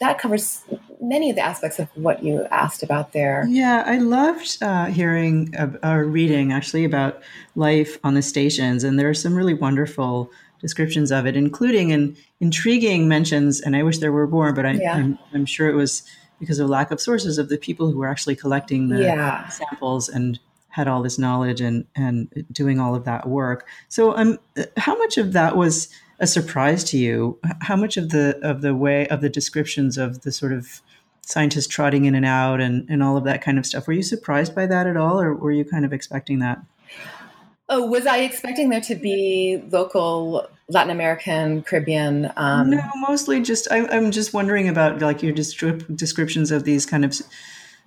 that 0.00 0.18
covers 0.18 0.64
many 1.00 1.30
of 1.30 1.36
the 1.36 1.42
aspects 1.42 1.78
of 1.78 1.88
what 1.94 2.24
you 2.24 2.44
asked 2.50 2.82
about 2.82 3.12
there. 3.12 3.46
Yeah, 3.48 3.84
I 3.86 3.98
loved 3.98 4.60
uh, 4.60 4.86
hearing 4.86 5.54
or 5.84 6.04
reading 6.04 6.52
actually 6.52 6.84
about 6.84 7.22
life 7.54 7.98
on 8.02 8.14
the 8.14 8.22
stations, 8.22 8.82
and 8.82 8.98
there 8.98 9.08
are 9.08 9.14
some 9.14 9.34
really 9.34 9.54
wonderful 9.54 10.30
descriptions 10.60 11.12
of 11.12 11.26
it, 11.26 11.36
including 11.36 11.92
an 11.92 12.16
intriguing 12.40 13.08
mentions, 13.08 13.60
and 13.60 13.76
I 13.76 13.82
wish 13.82 13.98
there 13.98 14.12
were 14.12 14.26
more, 14.26 14.52
but 14.52 14.66
I, 14.66 14.72
am 14.72 15.18
I'm 15.32 15.46
sure 15.46 15.68
it 15.68 15.74
was 15.74 16.02
because 16.40 16.58
of 16.58 16.68
lack 16.68 16.90
of 16.90 17.00
sources 17.00 17.38
of 17.38 17.48
the 17.48 17.58
people 17.58 17.90
who 17.90 17.98
were 17.98 18.08
actually 18.08 18.34
collecting 18.34 18.88
the 18.88 19.02
yeah. 19.02 19.48
samples 19.48 20.08
and 20.08 20.40
had 20.68 20.88
all 20.88 21.02
this 21.02 21.18
knowledge 21.18 21.60
and 21.60 21.84
and 21.94 22.44
doing 22.50 22.80
all 22.80 22.94
of 22.96 23.04
that 23.04 23.28
work. 23.28 23.68
So, 23.88 24.16
um, 24.16 24.38
how 24.76 24.96
much 24.96 25.18
of 25.18 25.32
that 25.34 25.56
was 25.56 25.88
a 26.18 26.26
surprise 26.26 26.84
to 26.84 26.98
you? 26.98 27.38
How 27.62 27.76
much 27.76 27.96
of 27.96 28.10
the 28.10 28.38
of 28.42 28.62
the 28.62 28.74
way 28.74 29.06
of 29.08 29.20
the 29.20 29.28
descriptions 29.28 29.98
of 29.98 30.22
the 30.22 30.32
sort 30.32 30.52
of 30.52 30.82
scientists 31.24 31.66
trotting 31.66 32.04
in 32.04 32.14
and 32.14 32.26
out 32.26 32.60
and, 32.60 32.88
and 32.88 33.02
all 33.02 33.16
of 33.16 33.24
that 33.24 33.42
kind 33.42 33.58
of 33.58 33.66
stuff. 33.66 33.86
Were 33.86 33.92
you 33.92 34.02
surprised 34.02 34.54
by 34.54 34.66
that 34.66 34.86
at 34.86 34.96
all, 34.96 35.20
or 35.20 35.34
were 35.34 35.52
you 35.52 35.64
kind 35.64 35.84
of 35.84 35.92
expecting 35.92 36.40
that? 36.40 36.60
Oh, 37.68 37.86
was 37.86 38.06
I 38.06 38.18
expecting 38.18 38.68
there 38.68 38.80
to 38.82 38.94
be 38.94 39.62
local 39.70 40.48
Latin 40.68 40.90
American, 40.90 41.62
Caribbean? 41.62 42.30
Um... 42.36 42.70
No, 42.70 42.82
mostly 43.08 43.40
just. 43.40 43.70
I, 43.70 43.78
am 43.94 44.10
just 44.10 44.34
wondering 44.34 44.68
about 44.68 45.00
like 45.00 45.22
your 45.22 45.32
descriptions 45.32 46.50
of 46.50 46.64
these 46.64 46.84
kind 46.84 47.04
of 47.04 47.14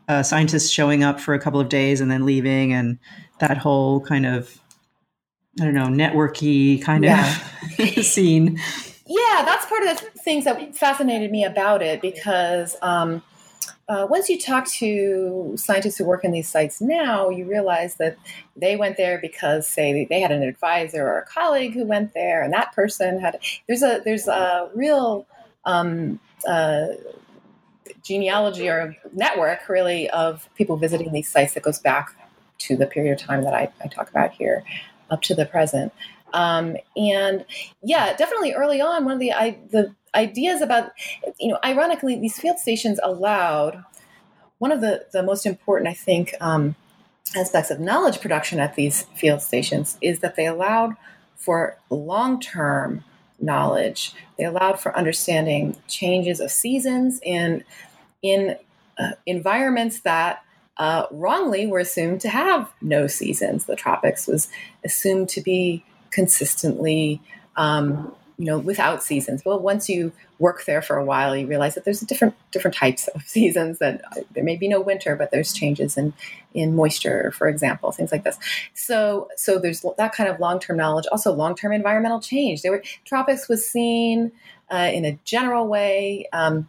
uh, 0.08 0.24
scientists 0.24 0.70
showing 0.70 1.04
up 1.04 1.20
for 1.20 1.34
a 1.34 1.40
couple 1.40 1.60
of 1.60 1.70
days 1.70 2.02
and 2.02 2.10
then 2.10 2.26
leaving, 2.26 2.74
and 2.74 2.98
that 3.40 3.58
whole 3.58 4.00
kind 4.00 4.26
of 4.26 4.60
I 5.60 5.66
don't 5.66 5.74
know 5.74 5.86
networky 5.86 6.82
kind 6.82 7.04
yeah. 7.04 7.38
of 7.80 8.06
scene. 8.06 8.60
Yeah, 9.08 9.44
that's 9.46 9.66
part 9.68 9.84
of 9.84 10.00
the 10.00 10.20
things 10.20 10.46
that 10.46 10.76
fascinated 10.76 11.32
me 11.32 11.44
about 11.44 11.82
it 11.82 12.02
because. 12.02 12.76
Um, 12.82 13.22
uh, 13.88 14.08
once 14.10 14.30
you 14.30 14.40
talk 14.40 14.66
to 14.66 15.54
scientists 15.58 15.98
who 15.98 16.06
work 16.06 16.24
in 16.24 16.32
these 16.32 16.50
sites 16.50 16.82
now, 16.82 17.30
you 17.30 17.46
realize 17.46 17.96
that 17.96 18.18
they 18.56 18.76
went 18.76 18.98
there 18.98 19.20
because, 19.20 19.68
say, 19.68 20.08
they 20.10 20.20
had 20.20 20.32
an 20.32 20.42
advisor 20.42 21.08
or 21.08 21.20
a 21.20 21.26
colleague 21.26 21.74
who 21.74 21.86
went 21.86 22.14
there, 22.16 22.42
and 22.42 22.52
that 22.52 22.74
person 22.74 23.20
had. 23.20 23.40
There's 23.68 23.84
a 23.84 24.02
there's 24.04 24.28
a 24.28 24.72
real 24.74 25.28
um, 25.66 26.20
uh, 26.48 26.88
genealogy 28.04 28.70
or 28.70 28.96
network, 29.14 29.70
really, 29.70 30.10
of 30.10 30.50
people 30.56 30.78
visiting 30.78 31.12
these 31.12 31.28
sites 31.28 31.54
that 31.54 31.62
goes 31.62 31.78
back 31.78 32.16
to 32.58 32.76
the 32.76 32.88
period 32.88 33.20
of 33.20 33.20
time 33.20 33.44
that 33.44 33.54
I, 33.54 33.72
I 33.84 33.88
talk 33.88 34.10
about 34.10 34.32
here, 34.32 34.64
up 35.10 35.22
to 35.24 35.36
the 35.36 35.46
present. 35.46 35.94
Um, 36.34 36.76
and 36.98 37.46
yeah, 37.82 38.16
definitely 38.16 38.54
early 38.54 38.82
on, 38.82 39.06
one 39.06 39.14
of 39.14 39.20
the 39.20 39.32
I, 39.32 39.58
the 39.72 39.96
ideas 40.14 40.62
about, 40.62 40.92
you 41.40 41.50
know, 41.50 41.60
ironically, 41.64 42.20
these 42.20 42.38
field 42.38 42.60
stations 42.60 43.00
allowed 43.04 43.84
one 44.58 44.72
of 44.72 44.82
the, 44.82 45.06
the 45.12 45.24
most 45.24 45.46
important, 45.46 45.90
I 45.90 45.94
think, 45.94 46.34
um, 46.42 46.76
aspects 47.36 47.72
of 47.72 47.80
knowledge 47.80 48.22
production 48.22 48.60
at 48.60 48.76
these 48.76 49.04
field 49.16 49.42
stations 49.42 49.98
is 50.02 50.20
that 50.20 50.36
they 50.36 50.46
allowed 50.46 50.96
for 51.36 51.78
long 51.90 52.40
term 52.40 53.04
knowledge. 53.40 54.14
They 54.38 54.46
allowed 54.46 54.80
for 54.80 54.98
understanding 54.98 55.76
changes 55.88 56.40
of 56.40 56.52
seasons 56.52 57.20
in 57.24 57.64
in 58.22 58.58
uh, 58.98 59.12
environments 59.26 60.00
that 60.02 60.45
uh, 60.78 61.06
wrongly 61.12 61.68
were 61.68 61.80
assumed 61.80 62.22
to 62.22 62.30
have 62.30 62.72
no 62.82 63.08
seasons. 63.08 63.66
The 63.66 63.76
tropics 63.76 64.28
was 64.28 64.50
assumed 64.84 65.30
to 65.30 65.42
be 65.42 65.84
consistently 66.12 67.22
um, 67.56 68.14
you 68.38 68.46
know 68.46 68.58
without 68.58 69.04
seasons. 69.04 69.44
Well 69.46 69.60
once 69.60 69.88
you 69.88 70.12
work 70.40 70.66
there 70.66 70.82
for 70.82 70.98
a 70.98 71.06
while 71.06 71.36
you 71.36 71.48
realize 71.48 71.76
that 71.76 71.86
there's 71.86 72.02
different 72.02 72.36
different 72.52 72.76
types 72.76 73.08
of 73.10 73.22
seasons 73.26 73.80
that 73.80 74.02
uh, 74.12 74.22
there 74.34 74.44
may 74.44 74.58
be 74.58 74.68
no 74.68 74.82
winter 74.82 75.16
but 75.16 75.32
there's 75.32 75.54
changes 75.54 75.98
in 75.98 76.14
in 76.54 76.76
moisture 76.76 77.32
for 77.32 77.48
example 77.48 77.92
things 77.92 78.12
like 78.12 78.24
this. 78.24 78.38
So 78.74 79.30
so 79.38 79.58
there's 79.58 79.86
that 79.98 80.14
kind 80.14 80.30
of 80.30 80.40
long-term 80.40 80.78
knowledge 80.78 81.06
also 81.12 81.32
long-term 81.34 81.72
environmental 81.72 82.20
change. 82.20 82.62
There 82.62 82.72
were 82.72 82.84
tropics 83.06 83.48
was 83.48 83.66
seen 83.66 84.32
uh, 84.70 84.90
in 84.94 85.06
a 85.06 85.18
general 85.24 85.68
way 85.68 86.28
um, 86.34 86.68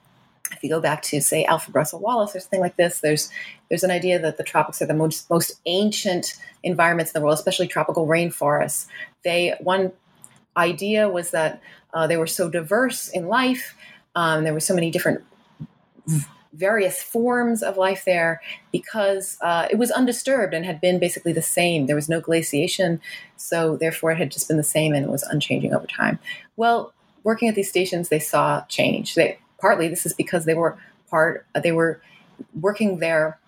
if 0.52 0.62
you 0.62 0.68
go 0.68 0.80
back 0.80 1.02
to 1.02 1.20
say 1.20 1.44
Alfred 1.44 1.74
Russel 1.74 2.00
Wallace 2.00 2.34
or 2.34 2.40
something 2.40 2.60
like 2.60 2.76
this, 2.76 3.00
there's 3.00 3.30
there's 3.68 3.84
an 3.84 3.90
idea 3.90 4.18
that 4.18 4.36
the 4.36 4.44
tropics 4.44 4.80
are 4.80 4.86
the 4.86 4.94
most 4.94 5.28
most 5.30 5.60
ancient 5.66 6.34
environments 6.62 7.12
in 7.12 7.20
the 7.20 7.24
world, 7.24 7.38
especially 7.38 7.68
tropical 7.68 8.06
rainforests. 8.06 8.86
They 9.24 9.54
one 9.60 9.92
idea 10.56 11.08
was 11.08 11.30
that 11.30 11.60
uh, 11.94 12.06
they 12.06 12.16
were 12.16 12.26
so 12.26 12.48
diverse 12.48 13.08
in 13.08 13.26
life. 13.26 13.74
Um, 14.14 14.44
there 14.44 14.54
were 14.54 14.60
so 14.60 14.74
many 14.74 14.90
different 14.90 15.22
various 16.52 17.02
forms 17.02 17.62
of 17.62 17.76
life 17.76 18.04
there 18.06 18.40
because 18.72 19.36
uh, 19.42 19.66
it 19.70 19.76
was 19.76 19.90
undisturbed 19.90 20.54
and 20.54 20.64
had 20.64 20.80
been 20.80 20.98
basically 20.98 21.32
the 21.32 21.42
same. 21.42 21.86
There 21.86 21.96
was 21.96 22.08
no 22.08 22.20
glaciation, 22.20 23.00
so 23.36 23.76
therefore 23.76 24.12
it 24.12 24.18
had 24.18 24.30
just 24.30 24.48
been 24.48 24.56
the 24.56 24.62
same 24.62 24.94
and 24.94 25.04
it 25.04 25.10
was 25.10 25.22
unchanging 25.24 25.74
over 25.74 25.86
time. 25.86 26.18
Well, 26.56 26.94
working 27.24 27.48
at 27.48 27.54
these 27.54 27.68
stations, 27.68 28.08
they 28.08 28.18
saw 28.18 28.62
change. 28.68 29.14
They 29.14 29.38
partly 29.58 29.88
this 29.88 30.06
is 30.06 30.12
because 30.12 30.44
they 30.44 30.54
were 30.54 30.76
part 31.08 31.46
they 31.62 31.72
were 31.72 32.00
working 32.60 32.98
there 32.98 33.38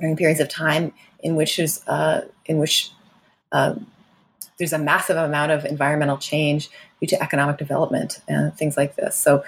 during 0.00 0.16
periods 0.16 0.40
of 0.40 0.48
time 0.48 0.92
in 1.20 1.36
which 1.36 1.58
is 1.58 1.82
uh, 1.86 2.22
in 2.46 2.58
which 2.58 2.90
uh, 3.52 3.74
there's 4.58 4.72
a 4.72 4.78
massive 4.78 5.16
amount 5.16 5.52
of 5.52 5.64
environmental 5.64 6.18
change 6.18 6.68
due 7.00 7.06
to 7.06 7.22
economic 7.22 7.58
development 7.58 8.20
and 8.28 8.54
things 8.56 8.76
like 8.76 8.96
this. 8.96 9.16
So 9.16 9.44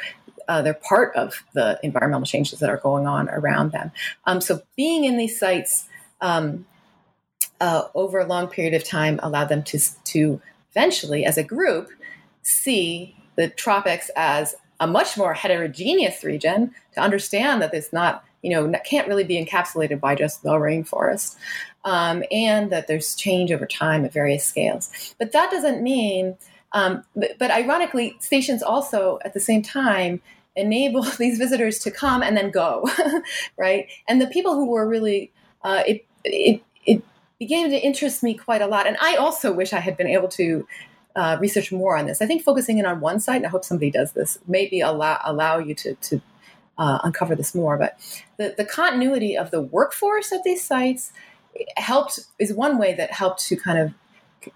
uh, 0.49 0.63
they're 0.63 0.75
part 0.75 1.15
of 1.17 1.45
the 1.53 1.79
environmental 1.83 2.27
changes 2.27 2.59
that 2.61 2.71
are 2.71 2.77
going 2.77 3.07
on 3.07 3.29
around 3.29 3.73
them. 3.73 3.93
Um, 4.27 4.41
so 4.41 4.63
being 4.77 5.05
in 5.05 5.17
these 5.17 5.39
sites 5.39 5.89
um, 6.21 6.67
uh, 7.61 7.85
over 7.95 8.19
a 8.19 8.27
long 8.27 8.49
period 8.49 8.75
of 8.75 8.85
time 8.85 9.21
allowed 9.23 9.49
them 9.49 9.63
to 9.65 9.79
to 10.05 10.41
eventually, 10.71 11.25
as 11.25 11.37
a 11.37 11.43
group, 11.43 11.91
see 12.43 13.17
the 13.37 13.49
tropics 13.49 14.11
as 14.17 14.55
a 14.81 14.87
much 14.87 15.17
more 15.17 15.35
heterogeneous 15.35 16.25
region 16.25 16.75
to 16.95 17.01
understand 17.01 17.63
that 17.63 17.73
it's 17.73 17.93
not 17.93 18.25
you 18.43 18.51
know 18.51 18.73
can't 18.85 19.07
really 19.07 19.25
be 19.25 19.43
encapsulated 19.43 20.01
by 20.01 20.15
just 20.15 20.43
the 20.43 20.51
rainforest 20.51 21.37
um, 21.85 22.23
and 22.31 22.71
that 22.71 22.87
there's 22.87 23.15
change 23.15 23.53
over 23.53 23.67
time 23.67 24.05
at 24.05 24.13
various 24.13 24.45
scales. 24.45 25.15
But 25.19 25.33
that 25.33 25.51
doesn't 25.51 25.83
mean, 25.83 26.37
um, 26.73 27.05
but, 27.17 27.39
but 27.39 27.51
ironically, 27.51 28.17
stations 28.21 28.63
also 28.63 29.19
at 29.25 29.35
the 29.35 29.41
same 29.41 29.63
time 29.63 30.21
enable 30.57 31.03
these 31.19 31.39
visitors 31.39 31.79
to 31.81 31.91
come 31.91 32.23
and 32.23 32.37
then 32.37 32.51
go, 32.51 32.89
right? 33.57 33.89
And 34.09 34.21
the 34.21 34.27
people 34.27 34.55
who 34.55 34.71
were 34.71 34.87
really, 34.87 35.33
uh, 35.63 35.83
it, 35.87 36.07
it, 36.25 36.63
it 36.85 37.03
began 37.39 37.71
to 37.71 37.79
interest 37.79 38.23
me 38.23 38.35
quite 38.35 38.63
a 38.63 38.67
lot. 38.67 38.87
And 38.87 38.97
I 39.01 39.17
also 39.17 39.53
wish 39.53 39.73
I 39.73 39.81
had 39.81 39.97
been 39.97 40.09
able 40.09 40.29
to 40.29 40.67
uh, 41.17 41.37
research 41.41 41.73
more 41.73 41.97
on 41.97 42.07
this. 42.07 42.23
I 42.23 42.27
think 42.27 42.43
focusing 42.43 42.79
in 42.79 42.87
on 42.87 43.01
one 43.01 43.21
site, 43.21 43.37
and 43.37 43.47
I 43.47 43.51
hope 43.51 43.65
somebody 43.65 43.91
does 43.91 44.13
this, 44.13 44.39
maybe 44.47 44.81
allow 44.81 45.21
allow 45.25 45.59
you 45.59 45.75
to 45.77 45.95
to 45.95 46.21
uh, 46.79 46.99
uncover 47.05 47.35
this 47.35 47.55
more. 47.55 47.77
But 47.77 47.99
the 48.37 48.55
the 48.57 48.65
continuity 48.65 49.37
of 49.37 49.51
the 49.51 49.61
workforce 49.61 50.33
at 50.33 50.45
these 50.45 50.65
sites 50.65 51.13
helped 51.77 52.21
is 52.39 52.53
one 52.53 52.79
way 52.79 52.95
that 52.95 53.13
helped 53.13 53.47
to 53.49 53.57
kind 53.57 53.79
of 53.79 53.93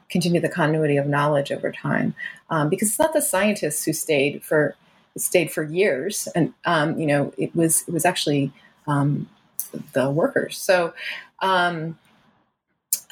continue 0.09 0.40
the 0.40 0.49
continuity 0.49 0.97
of 0.97 1.07
knowledge 1.07 1.53
over 1.53 1.71
time 1.71 2.14
um, 2.51 2.69
because 2.69 2.88
it's 2.88 2.99
not 2.99 3.12
the 3.12 3.21
scientists 3.21 3.85
who 3.85 3.93
stayed 3.93 4.43
for 4.43 4.75
stayed 5.17 5.51
for 5.51 5.62
years 5.62 6.27
and 6.35 6.53
um, 6.64 6.99
you 6.99 7.07
know 7.07 7.33
it 7.37 7.55
was 7.55 7.85
it 7.87 7.93
was 7.93 8.05
actually 8.05 8.53
um, 8.87 9.29
the 9.93 10.11
workers 10.11 10.57
so 10.57 10.95
um, 11.40 11.99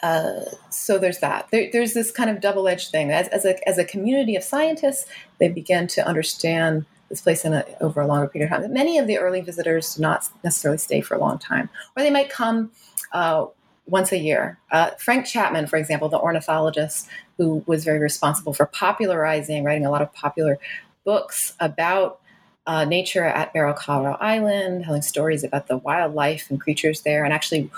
uh, 0.03 0.41
so 0.71 0.99
there's 0.99 1.19
that. 1.19 1.49
There, 1.51 1.69
there's 1.73 1.95
this 1.95 2.11
kind 2.11 2.29
of 2.29 2.41
double-edged 2.41 2.91
thing. 2.91 3.11
As, 3.11 3.29
as, 3.29 3.45
a, 3.45 3.69
as 3.69 3.79
a 3.79 3.85
community 3.85 4.37
of 4.37 4.43
scientists 4.43 5.07
they 5.39 5.49
began 5.49 5.87
to 5.89 6.07
understand 6.07 6.85
this 7.09 7.21
place 7.21 7.45
in 7.45 7.53
a, 7.53 7.65
over 7.81 8.01
a 8.01 8.07
longer 8.07 8.27
period 8.27 8.51
of 8.51 8.63
time. 8.63 8.73
Many 8.73 8.99
of 8.99 9.07
the 9.07 9.19
early 9.19 9.43
visitors 9.43 9.95
do 9.95 10.03
not 10.03 10.29
necessarily 10.43 10.79
stay 10.79 11.03
for 11.03 11.15
a 11.15 11.19
long 11.19 11.39
time. 11.39 11.69
Or 11.95 12.03
they 12.03 12.11
might 12.11 12.31
come 12.31 12.71
uh, 13.13 13.47
once 13.87 14.13
a 14.13 14.19
year. 14.19 14.59
Uh, 14.71 14.91
Frank 14.99 15.27
Chapman, 15.27 15.67
for 15.67 15.77
example, 15.77 16.09
the 16.09 16.19
ornithologist 16.19 17.07
who 17.37 17.63
was 17.67 17.85
very 17.85 17.99
responsible 17.99 18.55
for 18.55 18.67
popularizing, 18.67 19.63
writing 19.63 19.85
a 19.85 19.91
lot 19.91 20.01
of 20.01 20.13
popular 20.15 20.59
books 21.05 21.55
about 21.61 22.21
uh, 22.67 22.85
nature 22.85 23.25
at 23.25 23.53
Barro, 23.53 23.77
Colorado 23.77 24.17
Island, 24.21 24.85
telling 24.85 25.03
stories 25.03 25.45
about 25.45 25.67
the 25.67 25.77
wildlife 25.77 26.49
and 26.49 26.61
creatures 26.61 27.03
there, 27.03 27.25
and 27.25 27.33
actually, 27.33 27.71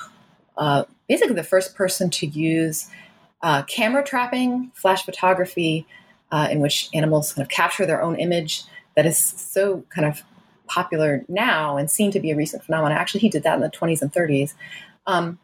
uh, 0.58 0.84
basically, 1.08 1.34
the 1.34 1.44
first 1.44 1.74
person 1.74 2.10
to 2.10 2.26
use 2.26 2.88
uh, 3.42 3.62
camera 3.64 4.02
trapping, 4.02 4.70
flash 4.74 5.04
photography, 5.04 5.86
uh, 6.32 6.48
in 6.50 6.60
which 6.60 6.88
animals 6.94 7.32
kind 7.32 7.44
of 7.44 7.48
capture 7.48 7.86
their 7.86 8.02
own 8.02 8.16
image. 8.16 8.62
That 8.96 9.06
is 9.06 9.18
so 9.18 9.84
kind 9.90 10.06
of 10.06 10.22
popular 10.66 11.24
now 11.28 11.76
and 11.76 11.90
seen 11.90 12.10
to 12.12 12.20
be 12.20 12.30
a 12.30 12.36
recent 12.36 12.64
phenomenon. 12.64 12.96
Actually, 12.96 13.20
he 13.20 13.28
did 13.28 13.42
that 13.42 13.54
in 13.54 13.60
the 13.60 13.70
20s 13.70 14.02
and 14.02 14.12
30s. 14.12 14.54
Um, 15.06 15.38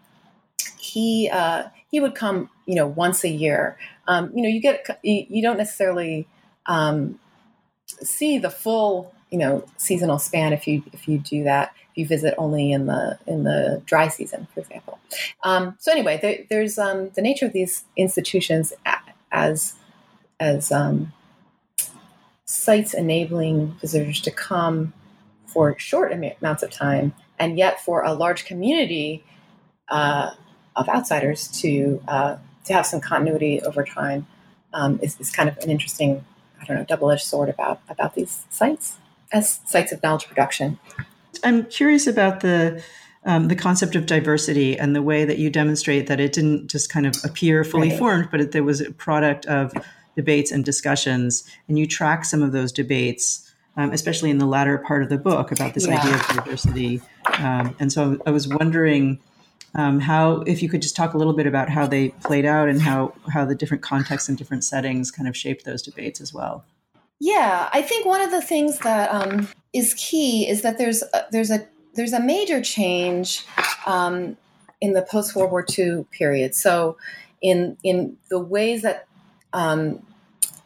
he 0.79 1.29
uh, 1.33 1.64
he 1.90 2.01
would 2.01 2.14
come, 2.14 2.51
you 2.66 2.75
know, 2.75 2.87
once 2.87 3.25
a 3.25 3.29
year. 3.29 3.77
Um, 4.07 4.33
you 4.35 4.42
know, 4.42 4.49
you 4.49 4.61
get 4.61 4.99
you, 5.03 5.42
don't 5.42 5.59
necessarily 5.59 6.27
um, 6.66 7.18
see 7.87 8.38
the 8.38 8.51
full, 8.51 9.12
you 9.31 9.38
know, 9.38 9.64
seasonal 9.77 10.18
span 10.18 10.53
if 10.53 10.66
you 10.66 10.83
if 10.92 11.09
you 11.09 11.18
do 11.18 11.44
that. 11.44 11.75
If 11.90 11.98
you 11.98 12.07
visit 12.07 12.35
only 12.38 12.72
in 12.72 12.87
the 12.87 13.18
in 13.26 13.44
the 13.44 13.83
dry 13.87 14.09
season, 14.09 14.46
for 14.53 14.61
example. 14.61 14.98
Um, 15.42 15.76
so 15.79 15.92
anyway, 15.92 16.18
there, 16.20 16.38
there's 16.48 16.79
um, 16.79 17.11
the 17.14 17.22
nature 17.22 17.46
of 17.46 17.53
these 17.53 17.85
institutions 17.96 18.72
as 19.33 19.74
as 20.38 20.72
um, 20.72 21.12
sites 22.44 22.94
enabling 22.94 23.76
visitors 23.81 24.20
to 24.22 24.31
come 24.31 24.92
for 25.46 25.76
short 25.79 26.12
amounts 26.12 26.62
of 26.62 26.70
time, 26.70 27.12
and 27.38 27.59
yet 27.59 27.81
for 27.81 28.03
a 28.03 28.12
large 28.12 28.44
community. 28.44 29.24
Uh, 29.88 30.31
of 30.76 30.88
outsiders 30.88 31.48
to 31.48 32.03
uh, 32.09 32.37
to 32.64 32.72
have 32.72 32.87
some 32.87 33.00
continuity 33.00 33.61
over 33.62 33.85
time 33.85 34.26
um, 34.72 34.98
is, 35.03 35.18
is 35.20 35.31
kind 35.31 35.48
of 35.48 35.57
an 35.59 35.70
interesting, 35.70 36.24
I 36.61 36.64
don't 36.64 36.76
know, 36.76 36.85
double 36.85 37.11
edged 37.11 37.24
sword 37.24 37.48
about 37.48 37.81
about 37.88 38.14
these 38.14 38.44
sites 38.50 38.96
as 39.33 39.61
sites 39.64 39.92
of 39.92 40.03
knowledge 40.03 40.26
production. 40.26 40.79
I'm 41.44 41.64
curious 41.66 42.06
about 42.06 42.40
the 42.40 42.82
um, 43.24 43.48
the 43.48 43.56
concept 43.56 43.94
of 43.96 44.06
diversity 44.06 44.78
and 44.78 44.96
the 44.96 45.02
way 45.02 45.24
that 45.26 45.38
you 45.38 45.50
demonstrate 45.50 46.06
that 46.06 46.20
it 46.20 46.32
didn't 46.32 46.68
just 46.68 46.90
kind 46.90 47.06
of 47.06 47.14
appear 47.22 47.64
fully 47.64 47.90
right. 47.90 47.98
formed, 47.98 48.28
but 48.30 48.40
it, 48.40 48.52
there 48.52 48.64
was 48.64 48.80
a 48.80 48.90
product 48.92 49.44
of 49.46 49.74
debates 50.16 50.50
and 50.50 50.64
discussions, 50.64 51.44
and 51.68 51.78
you 51.78 51.86
track 51.86 52.24
some 52.24 52.42
of 52.42 52.52
those 52.52 52.72
debates, 52.72 53.52
um, 53.76 53.92
especially 53.92 54.30
in 54.30 54.38
the 54.38 54.46
latter 54.46 54.78
part 54.78 55.02
of 55.02 55.10
the 55.10 55.18
book 55.18 55.52
about 55.52 55.74
this 55.74 55.86
yeah. 55.86 56.00
idea 56.00 56.14
of 56.14 56.26
diversity. 56.28 57.02
Um, 57.38 57.76
and 57.78 57.92
so 57.92 58.18
I 58.24 58.30
was 58.30 58.48
wondering 58.48 59.20
um, 59.74 60.00
how 60.00 60.40
if 60.42 60.62
you 60.62 60.68
could 60.68 60.82
just 60.82 60.96
talk 60.96 61.14
a 61.14 61.18
little 61.18 61.32
bit 61.32 61.46
about 61.46 61.68
how 61.68 61.86
they 61.86 62.08
played 62.24 62.44
out 62.44 62.68
and 62.68 62.80
how 62.80 63.14
how 63.32 63.44
the 63.44 63.54
different 63.54 63.82
contexts 63.82 64.28
and 64.28 64.36
different 64.36 64.64
settings 64.64 65.10
kind 65.10 65.28
of 65.28 65.36
shaped 65.36 65.64
those 65.64 65.82
debates 65.82 66.20
as 66.20 66.34
well 66.34 66.64
yeah 67.20 67.68
i 67.72 67.80
think 67.80 68.04
one 68.04 68.20
of 68.20 68.30
the 68.30 68.42
things 68.42 68.78
that 68.80 69.08
um, 69.14 69.46
is 69.72 69.94
key 69.94 70.48
is 70.48 70.62
that 70.62 70.78
there's 70.78 71.02
a, 71.02 71.26
there's 71.30 71.50
a 71.50 71.66
there's 71.94 72.12
a 72.12 72.20
major 72.20 72.61
change 72.61 73.44
um, 73.87 74.37
in 74.80 74.92
the 74.92 75.02
post 75.02 75.35
world 75.35 75.50
war 75.50 75.64
ii 75.78 76.04
period 76.11 76.54
so 76.54 76.96
in 77.40 77.76
in 77.83 78.16
the 78.30 78.38
ways 78.38 78.83
that 78.83 79.06
um, 79.52 80.04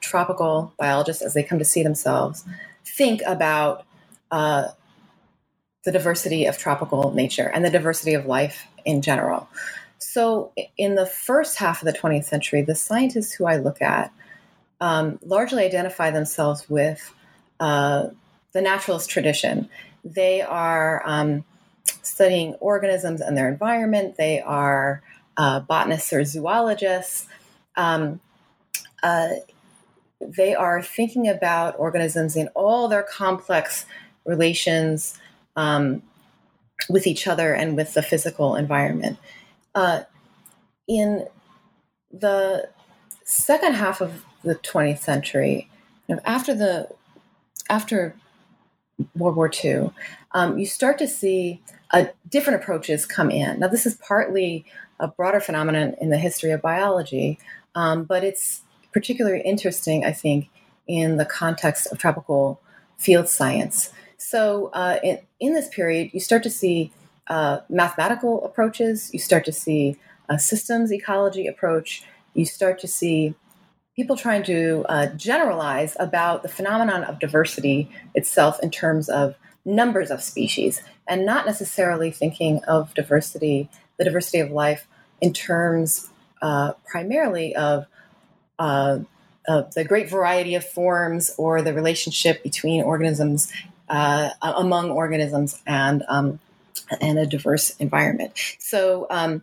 tropical 0.01 0.73
biologists 0.79 1.23
as 1.23 1.35
they 1.35 1.43
come 1.43 1.59
to 1.59 1.64
see 1.64 1.83
themselves 1.83 2.45
think 2.85 3.23
about 3.27 3.85
uh, 4.31 4.69
the 5.85 5.93
diversity 5.93 6.47
of 6.47 6.59
tropical 6.59 7.12
nature 7.12 7.51
and 7.55 7.64
the 7.64 7.71
diversity 7.71 8.14
of 8.14 8.27
life 8.27 8.67
in 8.85 9.03
general. 9.03 9.49
So, 9.99 10.53
in 10.77 10.97
the 10.97 11.07
first 11.07 11.57
half 11.57 11.83
of 11.83 11.87
the 11.87 11.99
20th 11.99 12.25
century, 12.25 12.62
the 12.62 12.75
scientists 12.75 13.33
who 13.33 13.47
I 13.47 13.57
look 13.57 13.81
at 13.81 14.12
um, 14.81 15.19
largely 15.25 15.64
identify 15.64 16.11
themselves 16.11 16.69
with 16.69 17.14
uh, 17.61 18.09
the 18.55 18.62
naturalist 18.62 19.11
tradition. 19.11 19.69
They 20.05 20.40
are 20.40 21.03
um, 21.05 21.45
studying 22.03 22.55
organisms 22.55 23.21
and 23.21 23.37
their 23.37 23.49
environment. 23.49 24.17
They 24.17 24.40
are 24.40 25.03
uh, 25.37 25.61
botanists 25.61 26.12
or 26.12 26.25
zoologists. 26.25 27.27
Um, 27.77 28.21
uh, 29.03 29.29
they 30.21 30.55
are 30.55 30.81
thinking 30.81 31.29
about 31.29 31.75
organisms 31.79 32.37
in 32.37 32.49
all 32.55 32.88
their 32.88 33.03
complex 33.03 33.85
relations 34.25 35.19
um, 35.57 36.03
with 36.88 37.07
each 37.07 37.27
other 37.27 37.53
and 37.53 37.77
with 37.77 37.95
the 37.95 38.03
physical 38.03 38.55
environment. 38.55 39.19
Uh, 39.75 40.03
in 40.87 41.27
the 42.12 42.69
second 43.25 43.75
half 43.75 44.01
of 44.01 44.25
the 44.43 44.55
20th 44.55 45.01
century, 45.01 45.69
after 46.25 46.55
the 46.55 46.88
after 47.69 48.14
World 49.17 49.37
War 49.37 49.51
II, 49.65 49.91
um, 50.33 50.59
you 50.59 50.67
start 50.67 50.99
to 50.99 51.09
see 51.09 51.61
uh, 51.91 52.07
different 52.29 52.63
approaches 52.63 53.07
come 53.07 53.31
in. 53.31 53.61
Now, 53.61 53.69
this 53.69 53.87
is 53.87 53.95
partly 53.97 54.65
a 55.01 55.09
broader 55.09 55.41
phenomenon 55.41 55.95
in 56.01 56.11
the 56.11 56.19
history 56.19 56.51
of 56.51 56.63
biology, 56.63 57.39
um, 57.75 58.05
but 58.05 58.25
it's 58.25 58.63
particularly 58.93 59.41
interesting, 59.43 60.05
I 60.05 60.13
think, 60.13 60.49
in 60.87 61.17
the 61.17 61.25
context 61.25 61.89
of 61.91 61.99
tropical 61.99 62.61
field 62.97 63.29
science. 63.29 63.93
So, 64.17 64.71
uh, 64.73 64.99
in, 65.03 65.19
in, 65.41 65.55
this 65.55 65.69
period, 65.69 66.11
you 66.13 66.21
start 66.21 66.43
to 66.45 66.51
see 66.51 66.93
uh, 67.27 67.61
mathematical 67.69 68.45
approaches, 68.45 69.13
you 69.13 69.19
start 69.19 69.45
to 69.47 69.53
see 69.53 69.97
a 70.29 70.39
systems 70.39 70.93
ecology 70.93 71.47
approach, 71.47 72.05
you 72.35 72.47
start 72.47 72.79
to 72.81 72.89
see 72.89 73.35
people 73.97 74.17
trying 74.17 74.43
to 74.43 74.85
uh, 74.89 75.07
generalize 75.15 75.97
about 76.01 76.43
the 76.43 76.49
phenomenon 76.49 77.05
of 77.05 77.19
diversity 77.19 77.89
itself 78.15 78.59
in 78.63 78.71
terms 78.71 79.09
of 79.09 79.37
numbers 79.65 80.11
of 80.11 80.23
species 80.23 80.83
and 81.07 81.25
not 81.25 81.47
necessarily 81.47 82.11
thinking 82.11 82.63
of 82.65 82.93
diversity, 82.95 83.69
the 83.97 84.05
diversity 84.05 84.41
of 84.41 84.51
life, 84.51 84.87
in 85.21 85.33
terms 85.33 86.11
uh, 86.43 86.73
primarily 86.87 87.55
of, 87.55 87.87
uh, 88.59 88.99
the 89.47 89.85
great 89.87 90.09
variety 90.09 90.55
of 90.55 90.67
forms 90.67 91.35
or 91.37 91.61
the 91.61 91.75
relationship 91.75 92.43
between 92.43 92.83
organisms, 92.83 93.53
uh, 93.91 94.31
among 94.41 94.91
organisms, 94.91 95.61
and, 95.67 96.03
um, 96.09 96.39
and 97.01 97.19
a 97.19 97.27
diverse 97.27 97.77
environment. 97.77 98.33
So, 98.59 99.07
um, 99.11 99.43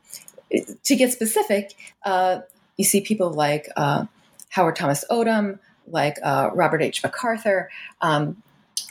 to 0.84 0.96
get 0.96 1.12
specific, 1.12 1.76
uh, 2.04 2.42
you 2.78 2.84
see 2.84 3.02
people 3.02 3.30
like 3.30 3.70
uh, 3.76 4.06
Howard 4.52 4.76
Thomas 4.76 5.04
Odum, 5.10 5.60
like 5.88 6.18
uh, 6.24 6.52
Robert 6.54 6.82
H. 6.82 7.04
MacArthur, 7.04 7.70
um, 8.02 8.42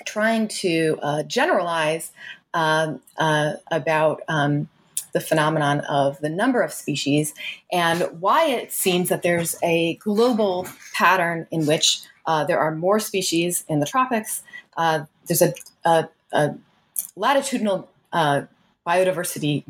trying 0.05 0.49
to 0.49 0.99
uh, 1.03 1.23
generalize 1.23 2.13
um, 2.53 3.01
uh, 3.19 3.53
about 3.71 4.23
um, 4.29 4.69
the 5.13 5.21
phenomenon 5.21 5.81
of 5.81 6.19
the 6.21 6.29
number 6.29 6.63
of 6.63 6.73
species 6.73 7.35
and 7.73 8.03
why 8.21 8.47
it 8.47 8.73
seems 8.73 9.09
that 9.09 9.23
there's 9.23 9.57
a 9.63 9.95
global 9.97 10.67
pattern 10.95 11.47
in 11.51 11.67
which 11.67 12.01
uh, 12.27 12.45
there 12.45 12.59
are 12.59 12.75
more 12.75 12.99
species 12.99 13.65
in 13.69 13.81
the 13.81 13.87
tropics. 13.87 14.43
Uh, 14.77 15.05
there's 15.27 15.43
a, 15.43 15.53
a, 15.85 16.09
a 16.33 16.55
latitudinal 17.17 17.89
uh, 18.13 18.43
biodiversity 18.87 19.65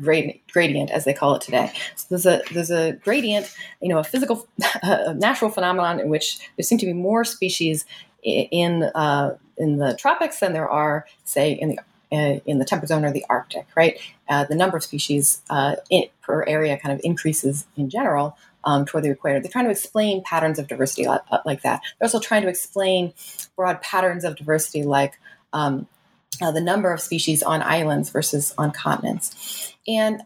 gradient, 0.51 0.91
as 0.91 1.05
they 1.05 1.13
call 1.13 1.35
it 1.35 1.41
today. 1.41 1.71
So 1.95 2.07
there's 2.09 2.25
a 2.25 2.41
there's 2.53 2.71
a 2.71 2.93
gradient, 2.93 3.53
you 3.81 3.89
know, 3.89 3.99
a 3.99 4.03
physical, 4.03 4.47
a 4.83 5.13
natural 5.13 5.51
phenomenon 5.51 5.99
in 5.99 6.09
which 6.09 6.39
there 6.57 6.63
seem 6.63 6.77
to 6.79 6.85
be 6.85 6.93
more 6.93 7.23
species 7.23 7.85
in 8.23 8.83
uh, 8.83 9.35
in 9.57 9.77
the 9.77 9.95
tropics 9.95 10.39
than 10.39 10.53
there 10.53 10.69
are, 10.69 11.05
say, 11.23 11.51
in 11.51 11.69
the 11.69 11.79
uh, 12.13 12.39
in 12.45 12.59
the 12.59 12.65
temperate 12.65 12.89
zone 12.89 13.05
or 13.05 13.11
the 13.11 13.25
Arctic. 13.29 13.67
Right, 13.75 13.99
uh, 14.29 14.45
the 14.45 14.55
number 14.55 14.77
of 14.77 14.83
species 14.83 15.41
uh, 15.49 15.75
in, 15.89 16.05
per 16.21 16.43
area 16.43 16.77
kind 16.77 16.93
of 16.93 17.01
increases 17.03 17.65
in 17.77 17.89
general. 17.89 18.37
Um, 18.63 18.85
toward 18.85 19.03
the 19.03 19.09
equator. 19.09 19.39
They're 19.39 19.49
trying 19.49 19.65
to 19.65 19.71
explain 19.71 20.21
patterns 20.21 20.59
of 20.59 20.67
diversity 20.67 21.07
like, 21.07 21.21
like 21.47 21.63
that. 21.63 21.81
They're 21.97 22.05
also 22.05 22.19
trying 22.19 22.43
to 22.43 22.47
explain 22.47 23.11
broad 23.55 23.81
patterns 23.81 24.23
of 24.23 24.35
diversity 24.35 24.83
like 24.83 25.17
um, 25.51 25.87
uh, 26.41 26.51
the 26.51 26.61
number 26.61 26.91
of 26.91 27.01
species 27.01 27.43
on 27.43 27.61
islands 27.61 28.09
versus 28.09 28.53
on 28.57 28.71
continents. 28.71 29.73
And 29.87 30.21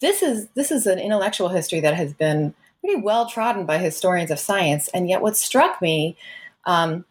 this 0.00 0.22
is 0.22 0.48
this 0.54 0.70
is 0.70 0.86
an 0.86 0.98
intellectual 0.98 1.48
history 1.48 1.80
that 1.80 1.94
has 1.94 2.12
been 2.12 2.54
pretty 2.80 3.00
well 3.00 3.26
trodden 3.26 3.66
by 3.66 3.78
historians 3.78 4.30
of 4.30 4.38
science. 4.38 4.88
And 4.88 5.08
yet, 5.08 5.22
what 5.22 5.36
struck 5.36 5.82
me 5.82 6.16
um, 6.64 7.04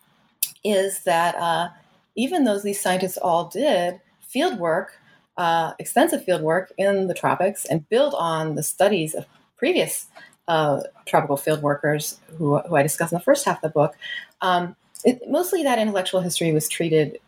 is 0.63 1.03
that 1.03 1.35
uh, 1.35 1.69
even 2.15 2.43
though 2.43 2.59
these 2.59 2.81
scientists 2.81 3.17
all 3.17 3.45
did 3.45 3.99
field 4.21 4.59
work, 4.59 4.99
uh, 5.37 5.73
extensive 5.79 6.23
field 6.23 6.41
work 6.41 6.71
in 6.77 7.07
the 7.07 7.13
tropics, 7.13 7.65
and 7.65 7.87
build 7.89 8.13
on 8.17 8.55
the 8.55 8.63
studies 8.63 9.13
of 9.13 9.25
previous 9.57 10.07
uh, 10.47 10.81
tropical 11.05 11.37
field 11.37 11.61
workers 11.61 12.19
who, 12.37 12.57
who 12.59 12.75
I 12.75 12.83
discussed 12.83 13.11
in 13.11 13.17
the 13.17 13.23
first 13.23 13.45
half 13.45 13.57
of 13.57 13.61
the 13.61 13.69
book, 13.69 13.95
um, 14.41 14.75
it, 15.03 15.21
mostly 15.29 15.63
that 15.63 15.79
intellectual 15.79 16.21
history 16.21 16.51
was 16.53 16.67
treated 16.69 17.19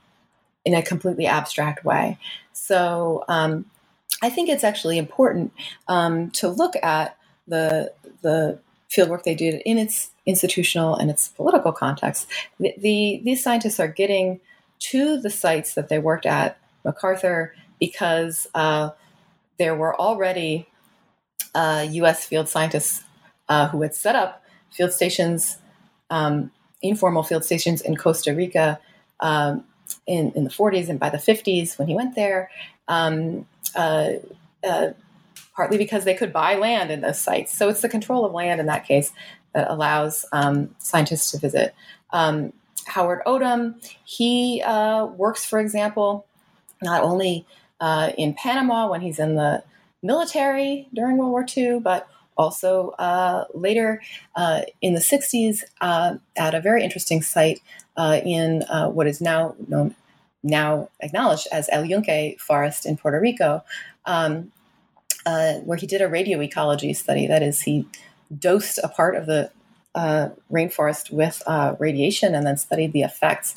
in 0.65 0.73
a 0.73 0.81
completely 0.81 1.25
abstract 1.25 1.83
way. 1.85 2.17
So 2.53 3.23
um, 3.27 3.65
I 4.21 4.29
think 4.29 4.49
it's 4.49 4.63
actually 4.63 4.97
important 4.97 5.53
um, 5.87 6.31
to 6.31 6.49
look 6.49 6.75
at 6.83 7.17
the 7.47 7.93
the 8.21 8.59
fieldwork 8.89 9.23
they 9.23 9.35
did 9.35 9.61
in 9.65 9.77
its 9.77 10.11
institutional 10.25 10.95
and 10.95 11.09
its 11.09 11.27
political 11.29 11.71
context. 11.71 12.27
The, 12.59 12.73
the, 12.77 13.21
these 13.23 13.43
scientists 13.43 13.79
are 13.79 13.87
getting 13.87 14.39
to 14.79 15.19
the 15.21 15.29
sites 15.29 15.75
that 15.75 15.89
they 15.89 15.99
worked 15.99 16.25
at, 16.25 16.57
MacArthur, 16.83 17.53
because 17.79 18.47
uh, 18.55 18.89
there 19.57 19.75
were 19.75 19.99
already 19.99 20.67
uh, 21.53 21.85
U.S. 21.91 22.25
field 22.25 22.49
scientists 22.49 23.03
uh, 23.47 23.67
who 23.67 23.81
had 23.81 23.93
set 23.93 24.15
up 24.15 24.43
field 24.71 24.91
stations, 24.91 25.57
um, 26.09 26.51
informal 26.81 27.23
field 27.23 27.43
stations 27.43 27.81
in 27.81 27.95
Costa 27.95 28.33
Rica 28.33 28.79
um, 29.19 29.63
in, 30.07 30.31
in 30.31 30.43
the 30.43 30.49
40s 30.49 30.89
and 30.89 30.99
by 30.99 31.09
the 31.09 31.17
50s 31.17 31.77
when 31.77 31.87
he 31.87 31.95
went 31.95 32.15
there, 32.15 32.49
um, 32.87 33.45
uh, 33.75 34.13
uh, 34.63 34.89
partly 35.55 35.77
because 35.77 36.05
they 36.05 36.13
could 36.13 36.33
buy 36.33 36.55
land 36.55 36.91
in 36.91 37.01
those 37.01 37.19
sites. 37.19 37.57
So 37.57 37.69
it's 37.69 37.81
the 37.81 37.89
control 37.89 38.25
of 38.25 38.33
land 38.33 38.59
in 38.59 38.65
that 38.67 38.85
case 38.85 39.11
that 39.53 39.69
allows 39.69 40.25
um, 40.31 40.75
scientists 40.79 41.31
to 41.31 41.37
visit. 41.37 41.73
Um, 42.11 42.53
Howard 42.87 43.21
Odum, 43.25 43.75
he 44.03 44.61
uh, 44.63 45.05
works, 45.05 45.45
for 45.45 45.59
example, 45.59 46.25
not 46.81 47.03
only 47.03 47.45
uh, 47.79 48.11
in 48.17 48.33
Panama 48.33 48.89
when 48.89 49.01
he's 49.01 49.19
in 49.19 49.35
the 49.35 49.63
military 50.01 50.87
during 50.93 51.17
World 51.17 51.31
War 51.31 51.45
II, 51.55 51.79
but 51.79 52.07
also 52.39 52.91
uh, 52.91 53.43
later 53.53 54.01
uh, 54.37 54.61
in 54.81 54.93
the 54.93 55.01
60s 55.01 55.63
uh, 55.81 56.15
at 56.37 56.55
a 56.55 56.61
very 56.61 56.83
interesting 56.83 57.21
site 57.21 57.59
uh, 57.97 58.21
in 58.23 58.63
uh, 58.69 58.87
what 58.87 59.05
is 59.07 59.19
now 59.19 59.55
known, 59.67 59.93
now 60.41 60.89
acknowledged 61.01 61.47
as 61.51 61.67
El 61.69 61.83
Yunque 61.83 62.39
Forest 62.39 62.85
in 62.85 62.95
Puerto 62.95 63.19
Rico, 63.19 63.61
um, 64.05 64.51
where 65.65 65.77
he 65.77 65.85
did 65.85 66.01
a 66.01 66.07
radio 66.07 66.41
ecology 66.41 66.93
study. 66.93 67.27
That 67.27 67.43
is, 67.43 67.61
he 67.61 67.85
dosed 68.35 68.79
a 68.81 68.87
part 68.87 69.15
of 69.17 69.25
the 69.25 69.51
rainforest 70.49 71.11
with 71.11 71.43
radiation 71.77 72.33
and 72.33 72.47
then 72.47 72.55
studied 72.55 72.93
the 72.93 73.01
effects. 73.01 73.53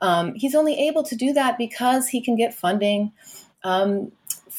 Um, 0.00 0.34
he's 0.34 0.54
only 0.54 0.88
able 0.88 1.02
to 1.04 1.14
do 1.14 1.34
that 1.34 1.58
because 1.58 2.08
he 2.08 2.22
can 2.22 2.36
get 2.36 2.54
funding 2.54 3.12
um, 3.64 4.12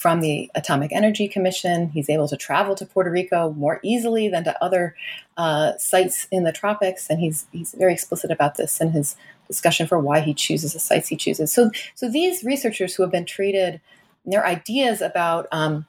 from 0.06 0.22
the 0.22 0.52
Atomic 0.54 0.92
Energy 0.92 1.28
Commission. 1.28 1.90
He's 1.90 2.12
able 2.12 2.28
to 2.28 2.38
travel 2.38 2.76
to 2.76 2.86
Puerto 2.86 3.10
Rico 3.10 3.54
more 3.54 3.80
easily 3.82 4.30
than 4.30 4.44
to 4.44 4.64
other 4.64 4.96
uh, 5.36 5.72
sites 5.80 6.28
in 6.30 6.44
the 6.44 6.52
tropics, 6.52 7.10
and 7.10 7.20
he's 7.20 7.48
he's 7.52 7.72
very 7.72 7.94
explicit 7.94 8.30
about 8.30 8.54
this 8.54 8.80
in 8.80 8.92
his 8.92 9.16
discussion 9.48 9.88
for 9.88 9.98
why 9.98 10.20
he 10.20 10.36
chooses 10.36 10.74
the 10.74 10.80
sites 10.80 11.08
he 11.08 11.16
chooses. 11.16 11.52
So, 11.52 11.72
so 11.96 12.08
these 12.08 12.44
researchers 12.44 12.94
who 12.94 13.02
have 13.02 13.12
been 13.12 13.26
treated, 13.26 13.82
their 14.28 14.46
ideas 14.46 15.02
about 15.02 15.48
um, 15.52 15.88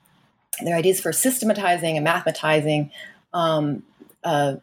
their 0.62 0.76
ideas 0.76 0.99
for 0.99 1.12
systematizing 1.12 1.99
and 1.99 2.07
mathematizing 2.07 2.90
um, 3.34 3.82
uh, 4.24 4.57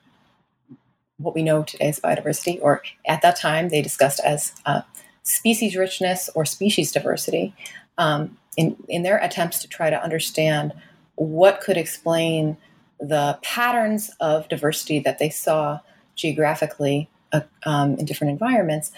what 1.17 1.35
we 1.35 1.43
know 1.43 1.61
today 1.61 1.89
as 1.89 1.99
biodiversity, 1.99 2.57
or 2.59 2.81
at 3.05 3.21
that 3.21 3.35
time 3.35 3.69
they 3.69 3.83
discussed 3.83 4.19
as 4.21 4.53
uh, 4.65 4.81
species 5.21 5.75
richness 5.75 6.27
or 6.33 6.43
species 6.43 6.91
diversity. 6.91 7.53
Um, 7.99 8.35
in, 8.57 8.75
in 8.87 9.03
their 9.03 9.17
attempts 9.17 9.59
to 9.59 9.67
try 9.67 9.89
to 9.89 10.01
understand 10.01 10.73
what 11.15 11.61
could 11.61 11.77
explain 11.77 12.57
the 12.99 13.37
patterns 13.41 14.11
of 14.19 14.47
diversity 14.49 14.99
that 14.99 15.19
they 15.19 15.29
saw 15.29 15.79
geographically 16.15 17.09
uh, 17.31 17.41
um, 17.65 17.95
in 17.95 18.05
different 18.05 18.31
environments, 18.31 18.91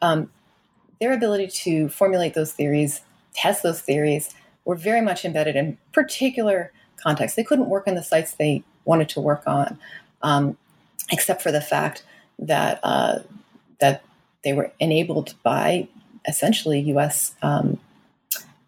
um, 0.00 0.30
their 1.00 1.12
ability 1.12 1.46
to 1.48 1.88
formulate 1.88 2.34
those 2.34 2.52
theories, 2.52 3.02
test 3.34 3.62
those 3.62 3.80
theories, 3.80 4.34
were 4.64 4.76
very 4.76 5.00
much 5.00 5.24
embedded 5.24 5.56
in 5.56 5.76
particular 5.92 6.72
contexts. 6.96 7.36
They 7.36 7.44
couldn't 7.44 7.68
work 7.68 7.86
on 7.86 7.94
the 7.94 8.02
sites 8.02 8.34
they 8.34 8.62
wanted 8.84 9.08
to 9.10 9.20
work 9.20 9.42
on, 9.46 9.78
um, 10.22 10.56
except 11.10 11.42
for 11.42 11.52
the 11.52 11.60
fact 11.60 12.04
that 12.38 12.80
uh, 12.82 13.20
that 13.80 14.04
they 14.44 14.52
were 14.52 14.72
enabled 14.80 15.34
by 15.42 15.88
essentially 16.26 16.80
U.S. 16.80 17.34
Um, 17.42 17.78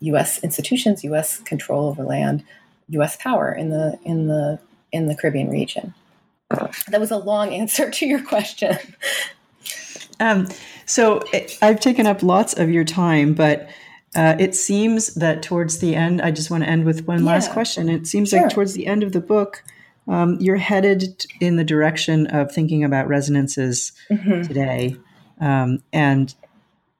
U.S. 0.04 0.42
institutions, 0.42 1.04
U.S. 1.04 1.40
control 1.40 1.88
over 1.88 2.04
land, 2.04 2.44
U.S. 2.88 3.16
power 3.16 3.52
in 3.52 3.70
the 3.70 3.98
in 4.04 4.26
the 4.26 4.58
in 4.92 5.06
the 5.06 5.14
Caribbean 5.14 5.50
region. 5.50 5.94
That 6.88 7.00
was 7.00 7.10
a 7.10 7.16
long 7.16 7.52
answer 7.60 7.90
to 7.90 8.06
your 8.06 8.22
question. 8.22 8.76
Um, 10.20 10.48
so 10.86 11.22
I've 11.60 11.80
taken 11.80 12.06
up 12.06 12.22
lots 12.22 12.54
of 12.54 12.70
your 12.70 12.84
time, 12.84 13.34
but 13.34 13.68
uh, 14.14 14.36
it 14.38 14.54
seems 14.54 15.14
that 15.14 15.42
towards 15.42 15.78
the 15.78 15.96
end, 15.96 16.22
I 16.22 16.30
just 16.30 16.50
want 16.50 16.62
to 16.62 16.70
end 16.70 16.84
with 16.84 17.06
one 17.06 17.24
yeah. 17.24 17.32
last 17.32 17.50
question. 17.50 17.88
It 17.88 18.06
seems 18.06 18.28
sure. 18.28 18.42
like 18.42 18.52
towards 18.52 18.74
the 18.74 18.86
end 18.86 19.02
of 19.02 19.12
the 19.12 19.20
book, 19.20 19.64
um, 20.06 20.36
you're 20.38 20.56
headed 20.56 21.26
in 21.40 21.56
the 21.56 21.64
direction 21.64 22.26
of 22.28 22.52
thinking 22.52 22.84
about 22.84 23.08
resonances 23.08 23.92
mm-hmm. 24.10 24.42
today. 24.42 24.96
Um, 25.40 25.82
and 25.92 26.34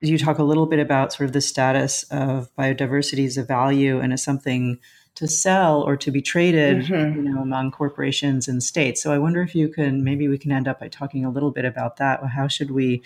you 0.00 0.18
talk 0.18 0.38
a 0.38 0.42
little 0.42 0.66
bit 0.66 0.78
about 0.78 1.12
sort 1.12 1.26
of 1.26 1.32
the 1.32 1.40
status 1.40 2.04
of 2.10 2.50
biodiversity 2.56 3.26
as 3.26 3.36
a 3.36 3.42
value 3.42 4.00
and 4.00 4.12
as 4.12 4.22
something 4.22 4.78
to 5.14 5.28
sell 5.28 5.80
or 5.82 5.96
to 5.96 6.10
be 6.10 6.20
traded 6.20 6.84
mm-hmm. 6.84 7.24
you 7.24 7.32
know 7.32 7.40
among 7.40 7.70
corporations 7.70 8.48
and 8.48 8.62
states? 8.62 9.02
So 9.02 9.12
i 9.12 9.18
wonder 9.18 9.42
if 9.42 9.54
you 9.54 9.68
can 9.68 10.04
maybe 10.04 10.28
we 10.28 10.38
can 10.38 10.52
end 10.52 10.68
up 10.68 10.80
by 10.80 10.88
talking 10.88 11.24
a 11.24 11.30
little 11.30 11.50
bit 11.50 11.64
about 11.64 11.96
that. 11.98 12.20
Or 12.22 12.28
how 12.28 12.48
should 12.48 12.70
we 12.70 13.02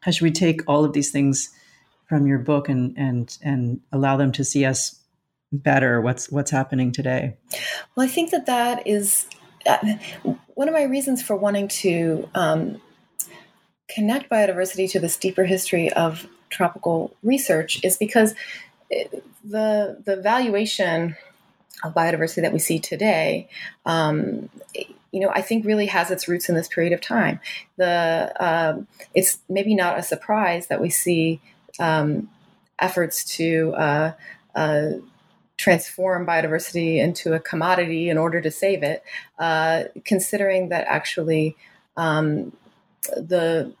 how 0.00 0.10
should 0.10 0.24
we 0.24 0.32
take 0.32 0.62
all 0.66 0.84
of 0.84 0.92
these 0.92 1.10
things 1.10 1.50
from 2.08 2.26
your 2.26 2.38
book 2.38 2.68
and 2.68 2.96
and 2.96 3.36
and 3.42 3.80
allow 3.92 4.16
them 4.16 4.32
to 4.32 4.44
see 4.44 4.64
us 4.64 5.00
better? 5.52 6.00
What's 6.00 6.30
what's 6.30 6.50
happening 6.50 6.92
today? 6.92 7.36
Well 7.96 8.06
i 8.06 8.08
think 8.08 8.30
that 8.30 8.46
that 8.46 8.86
is 8.86 9.26
uh, 9.66 9.78
one 10.54 10.68
of 10.68 10.74
my 10.74 10.82
reasons 10.84 11.22
for 11.22 11.36
wanting 11.36 11.68
to 11.68 12.28
um, 12.34 12.80
connect 13.94 14.30
biodiversity 14.30 14.90
to 14.90 15.00
this 15.00 15.16
deeper 15.16 15.44
history 15.44 15.92
of 15.92 16.26
tropical 16.50 17.14
research 17.22 17.80
is 17.82 17.96
because 17.96 18.34
the 19.44 20.00
the 20.04 20.16
valuation 20.16 21.16
of 21.82 21.94
biodiversity 21.94 22.42
that 22.42 22.52
we 22.52 22.58
see 22.58 22.78
today, 22.78 23.48
um, 23.86 24.48
you 25.10 25.20
know, 25.20 25.30
I 25.30 25.42
think 25.42 25.64
really 25.64 25.86
has 25.86 26.10
its 26.10 26.28
roots 26.28 26.48
in 26.48 26.54
this 26.54 26.68
period 26.68 26.92
of 26.92 27.00
time. 27.00 27.40
The 27.76 28.32
um, 28.38 28.86
it's 29.14 29.38
maybe 29.48 29.74
not 29.74 29.98
a 29.98 30.02
surprise 30.02 30.68
that 30.68 30.80
we 30.80 30.90
see 30.90 31.40
um, 31.80 32.28
efforts 32.78 33.24
to 33.36 33.74
uh, 33.76 34.12
uh, 34.54 34.90
transform 35.56 36.26
biodiversity 36.26 36.96
into 36.96 37.34
a 37.34 37.40
commodity 37.40 38.08
in 38.08 38.18
order 38.18 38.40
to 38.40 38.50
save 38.50 38.82
it, 38.82 39.02
uh, 39.38 39.84
considering 40.04 40.68
that 40.70 40.86
actually 40.88 41.56
um, 41.96 42.52
the 43.16 43.72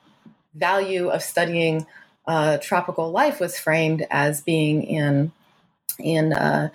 value 0.54 1.08
of 1.08 1.22
studying 1.22 1.86
uh, 2.26 2.58
tropical 2.58 3.10
life 3.10 3.40
was 3.40 3.58
framed 3.58 4.06
as 4.10 4.40
being 4.40 4.82
in 4.82 5.32
in 5.98 6.32
uh, 6.32 6.68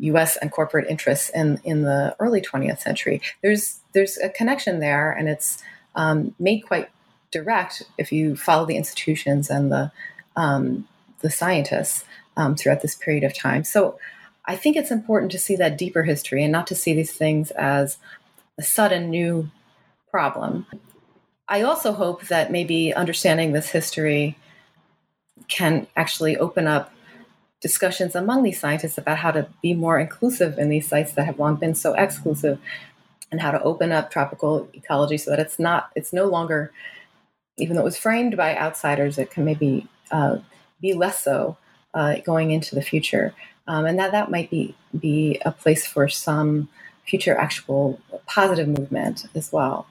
U.S. 0.00 0.36
and 0.36 0.50
corporate 0.50 0.88
interests 0.88 1.30
in 1.30 1.60
in 1.64 1.82
the 1.82 2.16
early 2.18 2.40
20th 2.40 2.80
century. 2.80 3.20
There's 3.42 3.80
there's 3.92 4.16
a 4.18 4.28
connection 4.28 4.80
there, 4.80 5.12
and 5.12 5.28
it's 5.28 5.62
um, 5.94 6.34
made 6.38 6.60
quite 6.60 6.90
direct 7.30 7.82
if 7.98 8.12
you 8.12 8.36
follow 8.36 8.66
the 8.66 8.76
institutions 8.76 9.50
and 9.50 9.70
the 9.70 9.92
um, 10.36 10.88
the 11.20 11.30
scientists 11.30 12.04
um, 12.36 12.56
throughout 12.56 12.82
this 12.82 12.94
period 12.94 13.24
of 13.24 13.34
time. 13.36 13.64
So 13.64 13.98
I 14.46 14.56
think 14.56 14.76
it's 14.76 14.90
important 14.90 15.32
to 15.32 15.38
see 15.38 15.56
that 15.56 15.78
deeper 15.78 16.02
history 16.02 16.42
and 16.42 16.52
not 16.52 16.66
to 16.68 16.74
see 16.74 16.94
these 16.94 17.12
things 17.12 17.50
as 17.52 17.98
a 18.58 18.62
sudden 18.62 19.10
new 19.10 19.50
problem. 20.10 20.66
I 21.48 21.62
also 21.62 21.92
hope 21.92 22.28
that 22.28 22.50
maybe 22.50 22.94
understanding 22.94 23.52
this 23.52 23.68
history 23.68 24.36
can 25.48 25.86
actually 25.96 26.36
open 26.36 26.66
up 26.66 26.92
discussions 27.60 28.14
among 28.14 28.42
these 28.42 28.60
scientists 28.60 28.98
about 28.98 29.18
how 29.18 29.30
to 29.30 29.48
be 29.62 29.74
more 29.74 29.98
inclusive 29.98 30.58
in 30.58 30.68
these 30.68 30.88
sites 30.88 31.12
that 31.12 31.26
have 31.26 31.38
long 31.38 31.56
been 31.56 31.74
so 31.74 31.94
exclusive 31.94 32.58
and 33.30 33.40
how 33.40 33.50
to 33.50 33.62
open 33.62 33.90
up 33.92 34.10
tropical 34.10 34.68
ecology 34.74 35.16
so 35.16 35.30
that 35.30 35.40
it's 35.40 35.58
not 35.58 35.90
it's 35.94 36.12
no 36.12 36.26
longer 36.26 36.72
even 37.56 37.74
though 37.74 37.82
it 37.82 37.86
was 37.86 37.96
framed 37.96 38.36
by 38.36 38.56
outsiders 38.56 39.18
it 39.18 39.30
can 39.30 39.44
maybe 39.44 39.86
uh, 40.10 40.36
be 40.80 40.92
less 40.92 41.24
so 41.24 41.56
uh, 41.94 42.16
going 42.24 42.50
into 42.50 42.74
the 42.74 42.82
future. 42.82 43.34
Um, 43.66 43.86
and 43.86 43.98
that 43.98 44.12
that 44.12 44.30
might 44.30 44.50
be 44.50 44.74
be 44.98 45.40
a 45.44 45.50
place 45.50 45.86
for 45.86 46.08
some 46.08 46.68
future 47.06 47.36
actual 47.36 47.98
positive 48.26 48.68
movement 48.68 49.26
as 49.34 49.52
well 49.52 49.86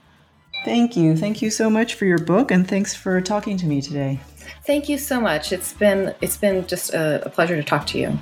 thank 0.64 0.96
you 0.96 1.16
thank 1.16 1.42
you 1.42 1.50
so 1.50 1.70
much 1.70 1.96
for 1.96 2.06
your 2.06 2.20
book 2.20 2.52
and 2.52 2.68
thanks 2.68 2.94
for 2.94 3.22
talking 3.22 3.58
to 3.58 3.66
me 3.66 3.82
today 3.82 4.20
Thank 4.66 4.88
you 4.88 4.98
so 4.98 5.20
much. 5.20 5.52
It's 5.52 5.74
been 5.74 6.16
it's 6.22 6.38
been 6.38 6.66
just 6.68 6.94
a, 6.94 7.26
a 7.26 7.30
pleasure 7.30 7.56
to 7.56 7.64
talk 7.64 7.86
to 7.88 8.00
you. 8.00 8.18